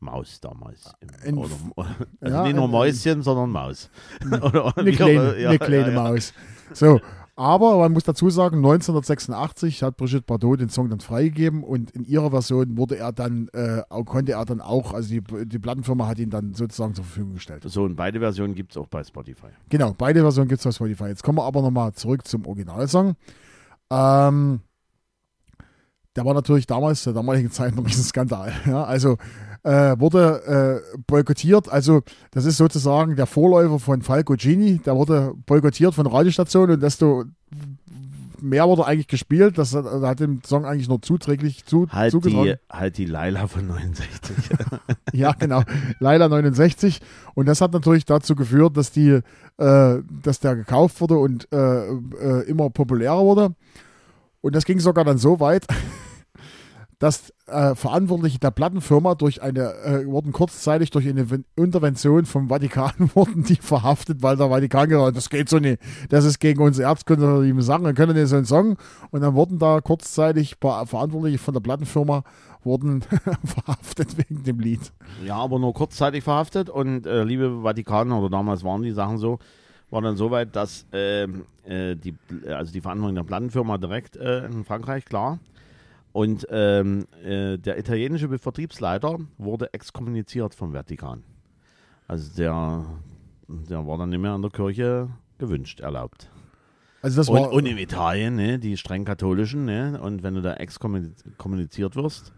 Maus 0.00 0.40
damals. 0.40 0.92
Im, 1.24 1.38
Ein- 1.38 1.44
oder, 1.44 1.50
also 2.20 2.34
ja, 2.36 2.42
nicht 2.44 2.56
nur 2.56 2.64
ein- 2.64 2.70
Mäuschen, 2.70 3.22
sondern 3.22 3.50
Maus. 3.50 3.90
Oder 4.30 4.76
eine 4.76 4.92
kleine. 4.92 5.38
Ja, 5.40 5.48
eine 5.50 5.58
kleine 5.58 5.92
ja. 5.92 6.02
Maus. 6.02 6.32
So, 6.72 7.00
aber 7.38 7.78
man 7.78 7.92
muss 7.92 8.02
dazu 8.02 8.30
sagen, 8.30 8.56
1986 8.56 9.84
hat 9.84 9.96
Brigitte 9.96 10.22
Bardot 10.22 10.60
den 10.60 10.70
Song 10.70 10.90
dann 10.90 10.98
freigegeben 10.98 11.62
und 11.62 11.92
in 11.92 12.04
ihrer 12.04 12.30
Version 12.30 12.76
wurde 12.76 12.96
er 12.98 13.12
dann, 13.12 13.48
äh, 13.52 13.82
konnte 14.04 14.32
er 14.32 14.44
dann 14.44 14.60
auch, 14.60 14.92
also 14.92 15.08
die, 15.08 15.22
die 15.46 15.58
Plattenfirma 15.60 16.08
hat 16.08 16.18
ihn 16.18 16.30
dann 16.30 16.54
sozusagen 16.54 16.94
zur 16.94 17.04
Verfügung 17.04 17.34
gestellt. 17.34 17.62
So, 17.66 17.84
und 17.84 17.94
beide 17.94 18.18
Versionen 18.18 18.56
gibt 18.56 18.72
es 18.72 18.76
auch 18.76 18.88
bei 18.88 19.04
Spotify. 19.04 19.46
Genau, 19.68 19.94
beide 19.96 20.20
Versionen 20.22 20.48
gibt 20.48 20.60
es 20.60 20.66
auf 20.66 20.74
Spotify. 20.74 21.04
Jetzt 21.04 21.22
kommen 21.22 21.38
wir 21.38 21.44
aber 21.44 21.62
nochmal 21.62 21.92
zurück 21.92 22.26
zum 22.26 22.44
Originalsong. 22.44 23.14
Ähm, 23.90 24.60
der 26.16 26.24
war 26.24 26.34
natürlich 26.34 26.66
damals, 26.66 27.04
zur 27.04 27.12
damaligen 27.14 27.52
Zeit, 27.52 27.72
ein 27.72 27.78
Riesenskandal. 27.78 28.52
Ja, 28.66 28.82
also 28.82 29.16
äh, 29.62 29.98
wurde 29.98 30.82
äh, 30.94 30.98
boykottiert. 31.06 31.68
Also 31.68 32.02
das 32.30 32.44
ist 32.44 32.56
sozusagen 32.56 33.16
der 33.16 33.26
Vorläufer 33.26 33.78
von 33.78 34.02
Falco 34.02 34.34
Gini. 34.34 34.78
Der 34.78 34.96
wurde 34.96 35.34
boykottiert 35.46 35.94
von 35.94 36.06
Radiostationen 36.06 36.76
und 36.76 36.82
desto 36.82 37.24
mehr 38.40 38.68
wurde 38.68 38.86
eigentlich 38.86 39.08
gespielt. 39.08 39.58
Das 39.58 39.74
hat, 39.74 39.84
hat 39.84 40.20
dem 40.20 40.40
Song 40.44 40.64
eigentlich 40.64 40.88
nur 40.88 41.02
zuträglich 41.02 41.64
zu, 41.64 41.88
Halt 41.90 42.12
zugetragen. 42.12 42.44
die, 42.70 42.72
halt 42.72 42.98
die 42.98 43.04
Laila 43.06 43.46
von 43.46 43.66
69. 43.66 44.36
Ja, 45.12 45.32
genau. 45.32 45.62
Leider 46.00 46.28
69. 46.28 47.00
Und 47.34 47.46
das 47.46 47.60
hat 47.60 47.72
natürlich 47.72 48.04
dazu 48.04 48.34
geführt, 48.36 48.76
dass 48.76 48.92
die, 48.92 49.20
äh, 49.56 50.02
dass 50.22 50.40
der 50.40 50.54
gekauft 50.54 51.00
wurde 51.00 51.16
und 51.16 51.48
äh, 51.50 51.88
äh, 51.88 52.42
immer 52.46 52.68
populärer 52.70 53.24
wurde. 53.24 53.54
Und 54.40 54.54
das 54.54 54.64
ging 54.64 54.78
sogar 54.80 55.04
dann 55.04 55.18
so 55.18 55.40
weit, 55.40 55.66
dass 56.98 57.32
äh, 57.46 57.76
Verantwortliche 57.76 58.40
der 58.40 58.50
Plattenfirma 58.50 59.14
durch 59.14 59.40
eine, 59.40 59.72
äh, 59.84 60.06
wurden 60.06 60.32
kurzzeitig 60.32 60.90
durch 60.90 61.08
eine 61.08 61.30
Ven- 61.30 61.44
Intervention 61.54 62.26
vom 62.26 62.48
Vatikan 62.48 62.92
wurden 63.14 63.44
die 63.44 63.54
verhaftet, 63.56 64.22
weil 64.22 64.36
der 64.36 64.48
Vatikan 64.48 64.88
gesagt 64.88 65.06
hat, 65.08 65.16
das 65.16 65.30
geht 65.30 65.48
so 65.48 65.58
nicht, 65.58 65.80
das 66.08 66.24
ist 66.24 66.40
gegen 66.40 66.60
unsere 66.60 66.88
erzkonservative 66.88 67.62
Sachen, 67.62 67.84
wir 67.84 67.94
können 67.94 68.16
nicht 68.16 68.28
so 68.28 68.36
einen 68.36 68.46
Song. 68.46 68.76
Und 69.10 69.20
dann 69.20 69.34
wurden 69.34 69.58
da 69.60 69.80
kurzzeitig 69.80 70.58
paar 70.58 70.86
Verantwortliche 70.86 71.38
von 71.38 71.54
der 71.54 71.60
Plattenfirma 71.60 72.24
wurden 72.64 73.02
verhaftet 73.44 74.18
wegen 74.18 74.42
dem 74.42 74.58
Lied. 74.58 74.92
Ja, 75.24 75.36
aber 75.36 75.60
nur 75.60 75.74
kurzzeitig 75.74 76.24
verhaftet 76.24 76.68
und 76.68 77.06
äh, 77.06 77.22
liebe 77.22 77.62
Vatikaner, 77.62 78.18
oder 78.18 78.30
damals 78.30 78.64
waren 78.64 78.82
die 78.82 78.90
Sachen 78.90 79.18
so, 79.18 79.38
war 79.90 80.02
dann 80.02 80.16
so 80.16 80.32
weit, 80.32 80.56
dass 80.56 80.84
ähm, 80.92 81.44
äh, 81.64 81.94
die, 81.94 82.14
also 82.48 82.72
die 82.72 82.80
Verantwortung 82.80 83.14
der 83.14 83.22
Plattenfirma 83.22 83.78
direkt 83.78 84.16
äh, 84.16 84.44
in 84.46 84.64
Frankreich, 84.64 85.04
klar. 85.04 85.38
Und 86.12 86.46
ähm, 86.50 87.06
äh, 87.24 87.58
der 87.58 87.78
italienische 87.78 88.38
Vertriebsleiter 88.38 89.18
wurde 89.36 89.72
exkommuniziert 89.72 90.54
vom 90.54 90.72
Vatikan. 90.72 91.22
Also 92.06 92.34
der, 92.36 92.84
der 93.48 93.86
war 93.86 93.98
dann 93.98 94.08
nicht 94.08 94.18
mehr 94.20 94.32
an 94.32 94.42
der 94.42 94.50
Kirche 94.50 95.08
gewünscht, 95.38 95.80
erlaubt. 95.80 96.30
Also 97.02 97.18
das 97.18 97.28
Und, 97.28 97.36
war 97.38 97.52
und 97.52 97.66
in 97.66 97.78
Italien, 97.78 98.34
ne, 98.36 98.58
die 98.58 98.76
streng 98.76 99.04
katholischen, 99.04 99.66
ne, 99.66 100.00
und 100.02 100.22
wenn 100.22 100.34
du 100.34 100.42
da 100.42 100.54
exkommuniziert 100.54 101.94
wirst, 101.94 102.32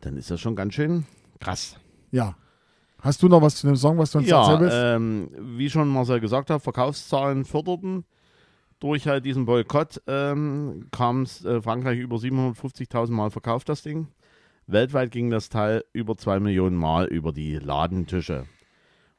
dann 0.00 0.16
ist 0.16 0.30
das 0.30 0.40
schon 0.40 0.54
ganz 0.54 0.74
schön 0.74 1.04
krass. 1.40 1.76
ja. 2.10 2.36
Hast 3.00 3.22
du 3.22 3.28
noch 3.28 3.40
was 3.40 3.54
zu 3.54 3.68
dem 3.68 3.76
Song, 3.76 3.96
was 3.96 4.10
du 4.10 4.18
uns 4.18 4.26
Ja, 4.28 4.40
erzählen 4.40 4.60
willst? 4.60 4.76
ähm, 4.76 5.56
wie 5.56 5.70
schon 5.70 5.86
Marcel 5.88 6.18
gesagt 6.18 6.50
hat, 6.50 6.60
Verkaufszahlen 6.60 7.44
förderten. 7.44 8.04
Durch 8.80 9.08
halt 9.08 9.24
diesen 9.24 9.44
Boykott 9.44 10.02
ähm, 10.06 10.86
kam 10.92 11.22
es 11.22 11.44
äh, 11.44 11.60
Frankreich 11.60 11.98
über 11.98 12.16
750.000 12.16 13.10
Mal 13.10 13.30
verkauft, 13.30 13.68
das 13.68 13.82
Ding. 13.82 14.08
Weltweit 14.68 15.10
ging 15.10 15.30
das 15.30 15.48
Teil 15.48 15.82
über 15.92 16.16
2 16.16 16.40
Millionen 16.40 16.76
Mal 16.76 17.06
über 17.06 17.32
die 17.32 17.56
Ladentische. 17.56 18.44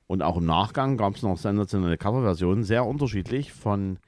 Und 0.08 0.22
auch 0.22 0.38
im 0.38 0.46
Nachgang 0.46 0.96
gab 0.96 1.16
es 1.16 1.24
noch 1.24 1.38
sensationelle 1.38 1.98
Coverversionen, 1.98 2.64
sehr 2.64 2.86
unterschiedlich. 2.86 3.52
Von, 3.52 4.00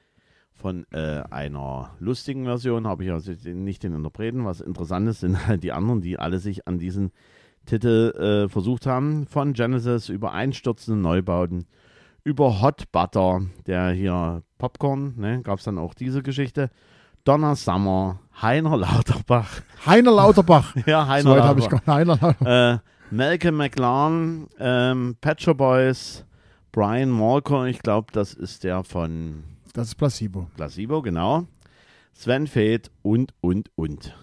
von 0.54 0.86
äh, 0.92 1.24
einer 1.30 1.96
lustigen 2.00 2.46
Version 2.46 2.88
habe 2.88 3.04
ich 3.04 3.12
also 3.12 3.34
nicht 3.46 3.84
den 3.84 3.94
Interpreten. 3.94 4.46
Was 4.46 4.62
interessant 4.62 5.10
ist, 5.10 5.20
sind 5.20 5.48
halt 5.48 5.64
die 5.64 5.74
anderen, 5.74 6.02
die 6.02 6.18
alle 6.18 6.40
sich 6.40 6.68
an 6.68 6.80
diesen 6.80 7.12
Titel 7.66 8.14
äh, 8.18 8.50
versucht 8.50 8.86
haben. 8.86 9.28
Von 9.28 9.54
Genesis 9.54 10.10
über 10.10 10.32
einstürzende 10.32 11.00
Neubauten, 11.00 11.66
über 12.24 12.62
Hot 12.62 12.92
Butter, 12.92 13.42
der 13.66 13.92
hier 13.92 14.44
Popcorn, 14.58 15.14
ne, 15.18 15.42
gab 15.42 15.60
es 15.60 15.66
dann 15.66 15.78
auch 15.78 15.94
diese 15.94 16.22
Geschichte. 16.22 16.70
Donna 17.24 17.56
Summer, 17.56 18.20
Heiner 18.42 18.78
Lauterbach. 18.78 19.62
Heiner 19.86 20.12
Lauterbach. 20.12 20.76
Ja, 20.86 21.08
Heiner 21.08 21.38
ich 21.38 21.44
Lauterbach. 21.44 21.86
gar 21.86 21.96
Heiner 21.96 22.18
Lauterbach. 22.18 22.76
Äh, 22.76 22.80
Malcolm 23.12 23.58
McLaren, 23.58 24.48
ähm, 24.60 25.18
Shop 25.38 25.58
Boys, 25.58 26.26
Brian 26.72 27.10
Malker, 27.10 27.66
ich 27.66 27.80
glaube, 27.80 28.08
das 28.14 28.34
ist 28.34 28.64
der 28.64 28.84
von 28.84 29.44
Das 29.74 29.90
ist 29.90 29.96
Placebo. 29.96 30.48
Placebo, 30.56 31.02
genau. 31.02 31.46
Sven 32.14 32.48
Feth 32.48 32.90
und, 33.02 33.34
und, 33.42 33.70
und. 33.76 34.16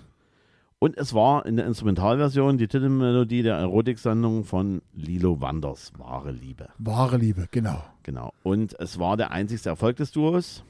Und 0.81 0.97
es 0.97 1.13
war 1.13 1.45
in 1.45 1.57
der 1.57 1.67
Instrumentalversion 1.67 2.57
die 2.57 2.69
Titelmelodie 2.69 3.43
der 3.43 3.57
Erotiksendung 3.57 4.45
von 4.45 4.81
Lilo 4.95 5.41
Wanders, 5.41 5.93
Wahre 5.99 6.31
Liebe. 6.31 6.69
Wahre 6.79 7.17
Liebe, 7.17 7.49
genau. 7.51 7.83
Genau. 8.05 8.33
Und 8.45 8.79
es 8.79 8.99
war 9.01 9.17
der 9.17 9.33
einzigste 9.33 9.71
Erfolg 9.71 9.97
des 9.97 10.13
Duos. 10.13 10.63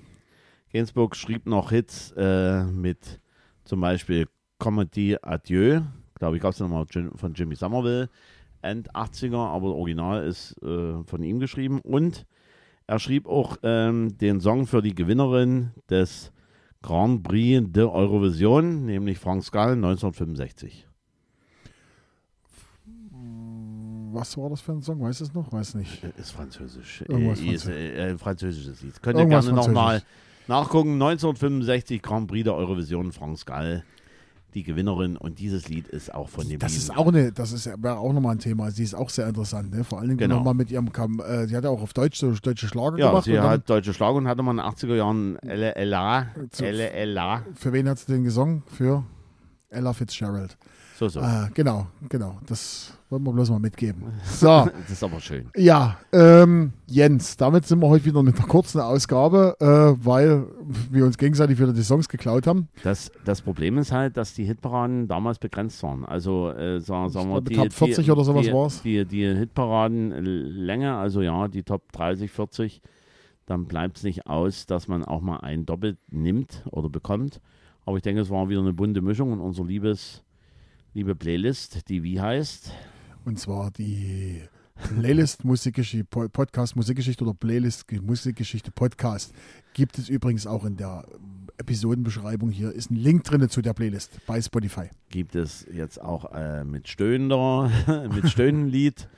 Gainsbourg 0.72 1.14
schrieb 1.14 1.46
noch 1.46 1.70
Hits 1.70 2.12
äh, 2.16 2.64
mit 2.64 3.20
zum 3.64 3.82
Beispiel 3.82 4.28
Comedy 4.58 5.18
Adieu. 5.20 5.82
Glaube 6.14 6.36
ich, 6.36 6.42
gab 6.42 6.52
es 6.52 6.60
nochmal 6.60 6.86
von 7.14 7.34
Jimmy 7.34 7.54
Somerville. 7.54 8.08
End 8.62 8.90
80er, 8.94 9.36
aber 9.36 9.74
Original 9.74 10.24
ist 10.24 10.56
äh, 10.62 11.04
von 11.04 11.22
ihm 11.22 11.38
geschrieben. 11.38 11.80
Und 11.82 12.24
er 12.86 12.98
schrieb 12.98 13.26
auch 13.26 13.58
ähm, 13.62 14.16
den 14.16 14.40
Song 14.40 14.66
für 14.66 14.80
die 14.80 14.94
Gewinnerin 14.94 15.72
des 15.90 16.32
Grand 16.82 17.22
Prix 17.22 17.62
de 17.72 17.84
Eurovision, 17.84 18.86
nämlich 18.86 19.18
Frank 19.18 19.44
Skal 19.44 19.72
1965. 19.72 20.86
Was 24.12 24.36
war 24.36 24.50
das 24.50 24.60
für 24.60 24.72
ein 24.72 24.82
Song? 24.82 25.00
Weißt 25.00 25.20
du 25.20 25.24
es 25.24 25.34
noch? 25.34 25.52
Weiß 25.52 25.74
nicht. 25.74 26.02
Äh, 26.02 26.12
Ist 26.18 26.30
französisch. 26.30 27.04
Irgendwas 27.06 27.40
äh, 27.40 27.46
ist, 27.50 27.68
äh, 27.68 28.10
äh, 28.10 28.18
französisches 28.18 28.82
Lied. 28.82 29.02
Könnt 29.02 29.16
ihr 29.16 29.20
Irgendwas 29.20 29.46
gerne 29.46 29.60
nochmal 29.60 30.02
nachgucken. 30.46 30.94
1965 30.94 32.00
Grand 32.00 32.28
Prix 32.28 32.44
der 32.44 32.54
Eurovision, 32.54 33.12
Franz 33.12 33.44
Gall, 33.44 33.84
die 34.54 34.62
Gewinnerin. 34.62 35.16
Und 35.16 35.38
dieses 35.38 35.68
Lied 35.68 35.88
ist 35.88 36.12
auch 36.14 36.28
von 36.28 36.48
dem 36.48 36.58
Das 36.58 36.76
ist 36.76 36.96
auch 36.96 37.06
eine, 37.08 37.32
das 37.32 37.52
ist 37.52 37.66
wäre 37.66 37.98
auch 37.98 38.12
nochmal 38.12 38.36
ein 38.36 38.38
Thema. 38.38 38.70
Sie 38.70 38.82
ist 38.82 38.94
auch 38.94 39.10
sehr 39.10 39.26
interessant, 39.28 39.70
ne? 39.72 39.84
Vor 39.84 39.98
allen 39.98 40.08
Dingen 40.08 40.18
Genau. 40.18 40.36
nochmal 40.36 40.54
mit 40.54 40.70
ihrem 40.70 40.90
Kam 40.92 41.20
äh, 41.20 41.46
sie 41.46 41.56
hat 41.56 41.64
ja 41.64 41.70
auch 41.70 41.82
auf 41.82 41.92
Deutsch 41.92 42.18
so 42.18 42.32
deutsche 42.32 42.66
Schlager 42.68 42.98
Ja, 42.98 43.08
gemacht. 43.08 43.24
sie 43.24 43.38
hat 43.38 43.68
deutsche 43.68 43.92
Schlager 43.94 44.16
und 44.16 44.28
hatte 44.28 44.42
mal 44.42 44.52
in 44.52 44.56
den 44.58 44.66
80er 44.66 44.94
Jahren 44.96 45.36
LLA. 45.42 46.26
Zu- 46.50 46.64
LLA. 46.64 47.42
für 47.54 47.72
wen 47.72 47.88
hat 47.88 47.98
sie 47.98 48.12
den 48.12 48.24
gesungen? 48.24 48.62
Für 48.66 49.04
Ella 49.70 49.92
Fitzgerald. 49.92 50.56
So, 50.98 51.08
so. 51.08 51.20
Äh, 51.20 51.48
genau, 51.54 51.86
genau. 52.08 52.38
Das 52.46 52.94
wollen 53.10 53.24
wir 53.24 53.32
bloß 53.32 53.50
mal 53.50 53.58
mitgeben. 53.58 54.04
So. 54.24 54.46
Das 54.46 54.90
ist 54.90 55.02
aber 55.02 55.20
schön. 55.20 55.48
Ja, 55.56 55.98
ähm, 56.12 56.72
Jens, 56.86 57.36
damit 57.36 57.66
sind 57.66 57.80
wir 57.80 57.88
heute 57.88 58.04
wieder 58.04 58.22
mit 58.22 58.36
einer 58.36 58.46
kurzen 58.46 58.80
Ausgabe, 58.80 59.56
äh, 59.58 60.04
weil 60.04 60.46
wir 60.90 61.04
uns 61.06 61.18
gegenseitig 61.18 61.58
wieder 61.58 61.72
die 61.72 61.82
Songs 61.82 62.08
geklaut 62.08 62.46
haben. 62.46 62.68
Das, 62.84 63.10
das 63.24 63.42
Problem 63.42 63.78
ist 63.78 63.90
halt, 63.90 64.16
dass 64.16 64.34
die 64.34 64.44
Hitparaden 64.44 65.08
damals 65.08 65.38
begrenzt 65.38 65.82
waren. 65.82 66.04
Also, 66.04 66.50
äh, 66.50 66.80
sagen, 66.80 67.08
sagen 67.08 67.30
wir, 67.30 67.42
glaube, 67.42 67.70
Top 67.70 67.72
40 67.72 68.10
oder 68.10 68.24
sowas 68.24 68.46
die, 68.46 68.52
war's. 68.52 68.82
Die, 68.82 69.04
die 69.04 69.26
Hitparadenlänge, 69.26 70.94
also 70.94 71.22
ja, 71.22 71.48
die 71.48 71.62
Top 71.62 71.90
30, 71.92 72.30
40, 72.30 72.80
dann 73.46 73.64
bleibt 73.64 73.96
es 73.96 74.04
nicht 74.04 74.26
aus, 74.26 74.66
dass 74.66 74.88
man 74.88 75.04
auch 75.04 75.22
mal 75.22 75.38
ein 75.38 75.64
Doppel 75.66 75.96
nimmt 76.10 76.62
oder 76.70 76.90
bekommt. 76.90 77.40
Aber 77.86 77.96
ich 77.96 78.02
denke, 78.02 78.20
es 78.20 78.30
war 78.30 78.48
wieder 78.50 78.60
eine 78.60 78.74
bunte 78.74 79.00
Mischung 79.00 79.32
und 79.32 79.40
unser 79.40 79.64
liebes, 79.64 80.22
liebe 80.92 81.14
Playlist, 81.14 81.88
die 81.88 82.02
wie 82.02 82.20
heißt, 82.20 82.70
Und 83.28 83.38
zwar 83.38 83.70
die 83.70 84.40
Playlist 84.98 85.44
Musikgeschichte, 85.44 86.06
Po- 86.10 86.30
Podcast 86.30 86.76
Musikgeschichte 86.76 87.22
oder 87.24 87.34
Playlist 87.34 87.84
Musikgeschichte 88.00 88.70
Podcast. 88.70 89.34
Gibt 89.74 89.98
es 89.98 90.08
übrigens 90.08 90.46
auch 90.46 90.64
in 90.64 90.78
der 90.78 91.04
Episodenbeschreibung 91.58 92.48
hier. 92.48 92.72
Ist 92.72 92.90
ein 92.90 92.96
Link 92.96 93.24
drin 93.24 93.46
zu 93.50 93.60
der 93.60 93.74
Playlist 93.74 94.12
bei 94.26 94.40
Spotify. 94.40 94.88
gibt 95.10 95.34
es 95.34 95.66
jetzt 95.70 96.00
auch 96.00 96.32
äh, 96.32 96.64
mit 96.64 96.88
stöhnender, 96.88 97.70
mit 98.14 98.30
Stöhnenlied 98.30 99.10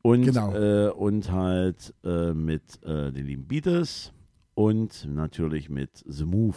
und, 0.00 0.22
Genau. 0.22 0.54
äh, 0.54 0.88
und 0.88 1.30
halt 1.30 1.92
äh, 2.02 2.32
mit 2.32 2.62
äh, 2.82 3.12
den 3.12 3.26
lieben 3.26 3.44
Beatles 3.46 4.10
und 4.54 5.06
natürlich 5.06 5.68
mit 5.68 6.02
The 6.06 6.24
Move. 6.24 6.56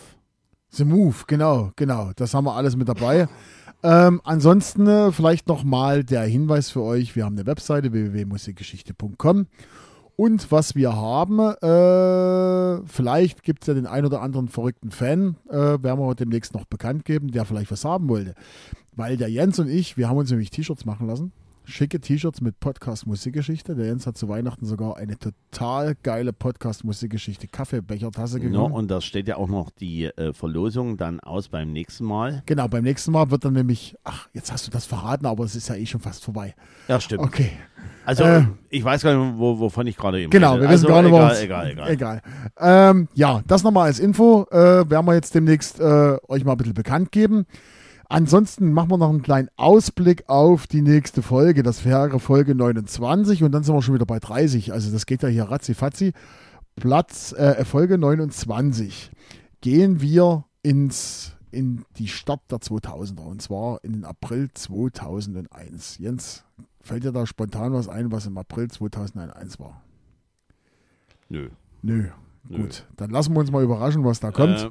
The 0.70 0.86
Move, 0.86 1.16
genau, 1.28 1.72
genau. 1.76 2.12
Das 2.16 2.34
haben 2.34 2.46
wir 2.46 2.56
alles 2.56 2.78
mit 2.78 2.88
dabei. 2.88 3.28
Ähm, 3.84 4.22
ansonsten 4.24 4.88
äh, 4.88 5.12
vielleicht 5.12 5.48
nochmal 5.48 6.04
der 6.04 6.24
Hinweis 6.24 6.70
für 6.70 6.82
euch. 6.82 7.16
Wir 7.16 7.26
haben 7.26 7.36
eine 7.36 7.46
Webseite 7.46 7.92
www.musikgeschichte.com 7.92 9.48
und 10.16 10.52
was 10.52 10.76
wir 10.76 10.96
haben, 10.96 11.40
äh, 11.40 12.88
vielleicht 12.88 13.44
gibt 13.44 13.64
es 13.64 13.68
ja 13.68 13.74
den 13.74 13.88
ein 13.88 14.06
oder 14.06 14.22
anderen 14.22 14.48
verrückten 14.48 14.92
Fan, 14.92 15.38
äh, 15.50 15.56
werden 15.56 16.00
wir 16.00 16.16
demnächst 16.16 16.54
noch 16.54 16.66
bekannt 16.66 17.04
geben, 17.04 17.32
der 17.32 17.46
vielleicht 17.46 17.72
was 17.72 17.84
haben 17.84 18.08
wollte. 18.10 18.36
Weil 18.96 19.18
der 19.18 19.30
Jens 19.30 19.58
und 19.60 19.68
ich, 19.70 19.98
wir 19.98 20.08
haben 20.08 20.18
uns 20.18 20.30
nämlich 20.30 20.52
T-Shirts 20.52 20.86
machen 20.86 21.08
lassen. 21.08 21.32
Schicke 21.66 22.02
T-Shirts 22.02 22.42
mit 22.42 22.60
Podcast 22.60 23.08
Musikgeschichte. 23.08 23.74
Der 23.76 23.86
Jens 23.86 24.06
hat 24.06 24.18
zu 24.18 24.28
Weihnachten 24.28 24.66
sogar 24.66 24.98
eine 24.98 25.18
total 25.18 25.96
geile 26.04 26.34
Podcast 26.34 26.84
Musikgeschichte 26.84 27.48
Kaffeebechertasse 27.48 28.38
Ja, 28.40 28.50
gewonnen. 28.50 28.74
und 28.74 28.92
da 28.92 29.00
steht 29.00 29.28
ja 29.30 29.38
auch 29.38 29.48
noch 29.48 29.70
die 29.72 30.06
äh, 30.06 30.34
Verlosung 30.34 30.98
dann 30.98 31.22
aus 31.22 31.48
beim 31.48 31.72
nächsten 31.72 32.04
Mal. 32.04 32.44
Genau, 32.46 32.68
beim 32.68 32.84
nächsten 32.84 33.12
Mal 33.14 33.32
wird 33.32 33.46
dann 33.46 33.54
nämlich, 33.54 33.96
ach, 34.04 34.28
jetzt 34.34 34.52
hast 34.52 34.68
du 34.68 34.72
das 34.72 34.86
verraten, 34.86 35.26
aber 35.26 35.46
es 35.46 35.56
ist 35.56 35.70
ja 35.70 35.76
eh 35.76 35.86
schon 35.86 36.02
fast 36.02 36.24
vorbei. 36.26 36.54
Ja, 36.90 37.00
stimmt. 37.00 37.24
Okay, 37.24 37.52
Also, 38.06 38.26
Äh, 38.26 38.44
ich 38.70 38.84
weiß 38.84 39.02
gar 39.04 39.16
nicht, 39.16 39.38
wo, 39.40 39.58
wovon 39.60 39.88
ich 39.88 39.96
gerade 39.96 40.20
eben 40.22 40.32
genau, 40.32 40.56
rede. 40.56 40.64
wir 40.64 40.70
wissen 40.70 40.88
also, 40.88 40.88
gerade, 40.88 41.08
egal, 41.08 41.30
was. 41.32 41.42
egal, 41.42 41.72
egal, 41.72 41.90
egal. 41.92 42.22
Ähm, 42.60 43.08
ja, 43.14 43.42
das 43.48 43.64
nochmal 43.64 43.86
als 43.88 44.00
Info. 44.00 44.46
Äh, 44.52 44.90
werden 44.90 45.06
wir 45.06 45.14
jetzt 45.14 45.34
demnächst 45.34 45.80
äh, 45.80 46.18
euch 46.28 46.44
mal 46.44 46.52
ein 46.52 46.58
bisschen 46.58 46.74
bekannt 46.74 47.12
geben. 47.14 47.46
Ansonsten 48.14 48.74
machen 48.74 48.92
wir 48.92 48.98
noch 49.00 49.10
einen 49.10 49.24
kleinen 49.24 49.50
Ausblick 49.56 50.30
auf 50.30 50.68
die 50.68 50.84
nächste 50.84 51.24
Folge. 51.24 51.64
Das 51.64 51.84
wäre 51.84 52.20
Folge 52.20 52.54
29 52.54 53.42
und 53.42 53.52
dann 53.52 53.64
sind 53.64 53.74
wir 53.74 53.82
schon 53.82 53.96
wieder 53.96 54.06
bei 54.06 54.20
30. 54.20 54.72
Also 54.72 54.92
das 54.92 55.08
geht 55.08 55.24
ja 55.24 55.30
hier 55.30 55.46
ratzi-fatzi. 55.46 56.14
Platz, 56.76 57.34
äh, 57.34 57.66
Folge 57.66 57.98
29 57.98 59.10
gehen 59.62 60.00
wir 60.00 60.46
ins, 60.62 61.36
in 61.50 61.86
die 61.98 62.08
Stadt 62.08 62.42
der 62.52 62.60
2000er 62.60 63.22
und 63.22 63.42
zwar 63.42 63.84
in 63.84 63.94
den 63.94 64.06
April 64.06 64.52
2001. 64.54 65.98
Jens, 65.98 66.46
fällt 66.82 67.06
dir 67.06 67.14
da 67.14 67.26
spontan 67.26 67.74
was 67.74 67.90
ein, 67.90 68.12
was 68.12 68.28
im 68.28 68.38
April 68.38 68.70
2001 68.70 69.60
war? 69.60 69.82
Nö. 71.30 71.50
Nö. 71.82 72.10
Nö. 72.48 72.58
Gut, 72.58 72.86
dann 72.96 73.10
lassen 73.10 73.34
wir 73.34 73.40
uns 73.40 73.50
mal 73.50 73.64
überraschen, 73.64 74.06
was 74.06 74.20
da 74.20 74.30
kommt. 74.30 74.66
Äh, 74.66 74.70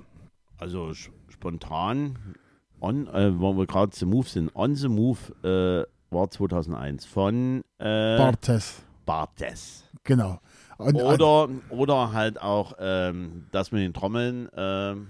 also 0.59 0.93
spontan, 1.29 2.37
on, 2.83 3.07
äh, 3.09 3.39
wo 3.39 3.57
wir 3.57 3.67
gerade 3.67 3.93
The 3.95 4.05
Move 4.05 4.29
sind, 4.29 4.55
On 4.55 4.75
The 4.75 4.89
Move 4.89 5.19
äh, 5.43 6.15
war 6.15 6.31
2001 6.31 7.07
von 7.07 7.63
äh, 7.79 8.17
Bartes. 8.19 8.83
Bartes. 9.07 9.85
Genau. 10.05 10.41
Und, 10.79 10.97
Oder, 10.97 11.49
oder 11.71 12.13
halt 12.13 12.43
auch 12.43 12.75
ähm, 12.81 13.45
das 13.53 13.71
mit 13.71 13.83
den 13.83 13.95
Trommeln, 13.95 14.49
ähm, 14.57 15.07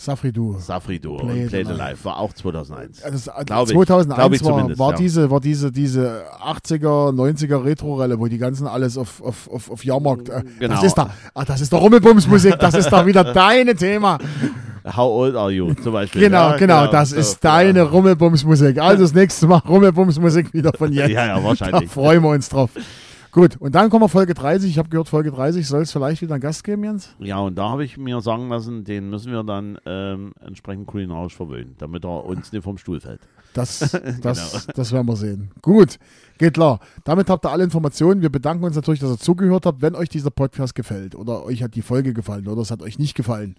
Safridu. 0.00 0.58
Safrido 0.58 1.18
Play 1.18 1.42
und 1.42 1.48
Play 1.48 1.64
the 1.64 1.72
Life. 1.72 2.06
War 2.06 2.18
auch 2.18 2.32
2001. 2.32 3.02
Das, 3.02 3.26
äh, 3.26 3.44
Glaub 3.44 3.68
ich. 3.68 3.74
2001 3.74 4.16
Glaub 4.16 4.32
ich 4.32 4.42
war, 4.42 4.50
zumindest, 4.52 4.78
war, 4.80 4.90
ja. 4.92 4.96
diese, 4.96 5.30
war 5.30 5.40
diese, 5.40 5.70
diese 5.70 6.24
80er, 6.42 7.12
90er 7.12 7.62
Retro-Relle, 7.62 8.18
wo 8.18 8.26
die 8.26 8.38
ganzen 8.38 8.66
alles 8.66 8.96
auf, 8.96 9.20
auf, 9.22 9.50
auf, 9.50 9.70
auf 9.70 9.84
Jahrmarkt. 9.84 10.30
Äh, 10.30 10.42
Genau. 10.58 10.74
Das 10.74 10.84
ist 10.84 10.94
da, 10.94 11.10
ach, 11.34 11.44
das 11.44 11.60
ist 11.60 11.72
doch 11.72 11.82
Rummelbumsmusik, 11.82 12.58
das 12.58 12.74
ist 12.74 12.90
doch 12.90 13.04
wieder 13.04 13.24
deine 13.34 13.74
Thema. 13.74 14.18
How 14.96 15.10
old 15.10 15.36
are 15.36 15.50
you 15.50 15.72
zum 15.74 15.92
Beispiel? 15.92 16.20
Genau, 16.22 16.50
Ja, 16.50 16.56
genau, 16.56 16.86
das 16.88 17.10
so, 17.10 17.16
ist 17.16 17.44
deine 17.44 17.80
ja. 17.80 17.84
Rummelbumsmusik. 17.84 18.78
Also 18.80 19.02
das 19.04 19.14
nächste 19.14 19.46
Mal 19.46 19.58
Rummelbumsmusik 19.58 20.52
wieder 20.54 20.72
von 20.76 20.92
Jens. 20.92 21.12
Ja, 21.12 21.26
ja, 21.26 21.36
Da 21.38 21.44
wahrscheinlich. 21.44 21.90
freuen 21.90 22.22
wir 22.22 22.30
uns 22.30 22.48
drauf. 22.48 22.70
Gut, 23.32 23.56
und 23.60 23.76
dann 23.76 23.90
kommen 23.90 24.02
wir 24.02 24.08
Folge 24.08 24.34
30. 24.34 24.68
Ich 24.68 24.78
habe 24.78 24.88
gehört, 24.88 25.08
Folge 25.08 25.30
30 25.30 25.64
soll 25.68 25.82
es 25.82 25.92
vielleicht 25.92 26.20
wieder 26.20 26.34
einen 26.34 26.40
Gast 26.42 26.64
geben, 26.64 26.82
Jens? 26.82 27.10
Ja, 27.20 27.38
und 27.38 27.54
da 27.56 27.68
habe 27.70 27.84
ich 27.84 27.96
mir 27.96 28.20
sagen 28.20 28.48
lassen, 28.48 28.82
den 28.82 29.08
müssen 29.08 29.30
wir 29.30 29.44
dann 29.44 29.78
ähm, 29.86 30.32
entsprechend 30.44 30.88
kulinarisch 30.88 31.36
verwöhnen, 31.36 31.76
damit 31.78 32.04
er 32.04 32.24
uns 32.24 32.50
nicht 32.52 32.64
vom 32.64 32.76
Stuhl 32.76 32.98
fällt. 33.00 33.20
Das, 33.54 33.92
Genau. 34.02 34.18
das, 34.20 34.66
das 34.74 34.90
werden 34.92 35.06
wir 35.06 35.14
sehen. 35.14 35.52
Gut, 35.62 35.98
geht 36.38 36.54
klar. 36.54 36.80
Damit 37.04 37.30
habt 37.30 37.46
ihr 37.46 37.50
alle 37.52 37.62
Informationen. 37.62 38.20
Wir 38.20 38.30
bedanken 38.30 38.64
uns 38.64 38.74
natürlich, 38.74 38.98
dass 38.98 39.10
ihr 39.12 39.18
zugehört 39.18 39.64
habt. 39.64 39.80
Wenn 39.80 39.94
euch 39.94 40.08
dieser 40.08 40.30
Podcast 40.32 40.74
gefällt 40.74 41.14
oder 41.14 41.44
euch 41.44 41.62
hat 41.62 41.76
die 41.76 41.82
Folge 41.82 42.12
gefallen 42.12 42.48
oder 42.48 42.62
es 42.62 42.72
hat 42.72 42.82
euch 42.82 42.98
nicht 42.98 43.14
gefallen. 43.14 43.54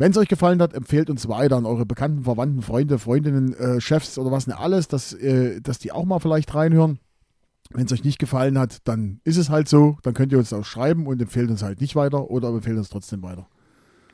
Wenn 0.00 0.12
es 0.12 0.16
euch 0.16 0.28
gefallen 0.28 0.62
hat, 0.62 0.72
empfehlt 0.72 1.10
uns 1.10 1.28
weiter 1.28 1.58
an 1.58 1.66
eure 1.66 1.84
Bekannten, 1.84 2.22
Verwandten, 2.22 2.62
Freunde, 2.62 2.98
Freundinnen, 2.98 3.52
äh, 3.52 3.82
Chefs 3.82 4.16
oder 4.16 4.30
was 4.30 4.46
nicht 4.46 4.58
alles, 4.58 4.88
dass, 4.88 5.12
äh, 5.12 5.60
dass 5.60 5.78
die 5.78 5.92
auch 5.92 6.06
mal 6.06 6.20
vielleicht 6.20 6.54
reinhören. 6.54 7.00
Wenn 7.68 7.84
es 7.84 7.92
euch 7.92 8.02
nicht 8.02 8.18
gefallen 8.18 8.58
hat, 8.58 8.78
dann 8.88 9.20
ist 9.24 9.36
es 9.36 9.50
halt 9.50 9.68
so. 9.68 9.98
Dann 10.02 10.14
könnt 10.14 10.32
ihr 10.32 10.38
uns 10.38 10.54
auch 10.54 10.64
schreiben 10.64 11.06
und 11.06 11.20
empfehlt 11.20 11.50
uns 11.50 11.62
halt 11.62 11.82
nicht 11.82 11.96
weiter 11.96 12.30
oder 12.30 12.48
empfehlt 12.48 12.78
uns 12.78 12.88
trotzdem 12.88 13.22
weiter. 13.22 13.46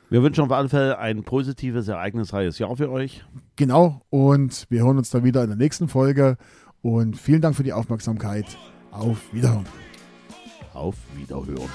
Wir 0.09 0.21
wünschen 0.21 0.43
auf 0.43 0.51
alle 0.51 0.67
Fälle 0.67 0.99
ein 0.99 1.23
positives, 1.23 1.87
ereignisreiches 1.87 2.59
Jahr 2.59 2.75
für 2.75 2.91
euch. 2.91 3.23
Genau, 3.55 4.01
und 4.09 4.65
wir 4.67 4.83
hören 4.83 4.97
uns 4.97 5.09
dann 5.09 5.23
wieder 5.23 5.41
in 5.41 5.51
der 5.51 5.57
nächsten 5.57 5.87
Folge. 5.87 6.35
Und 6.81 7.15
vielen 7.15 7.39
Dank 7.39 7.55
für 7.55 7.63
die 7.63 7.71
Aufmerksamkeit. 7.71 8.57
Auf 8.91 9.33
Wiederhören. 9.33 9.65
Auf 10.73 10.95
Wiederhören. 11.15 11.69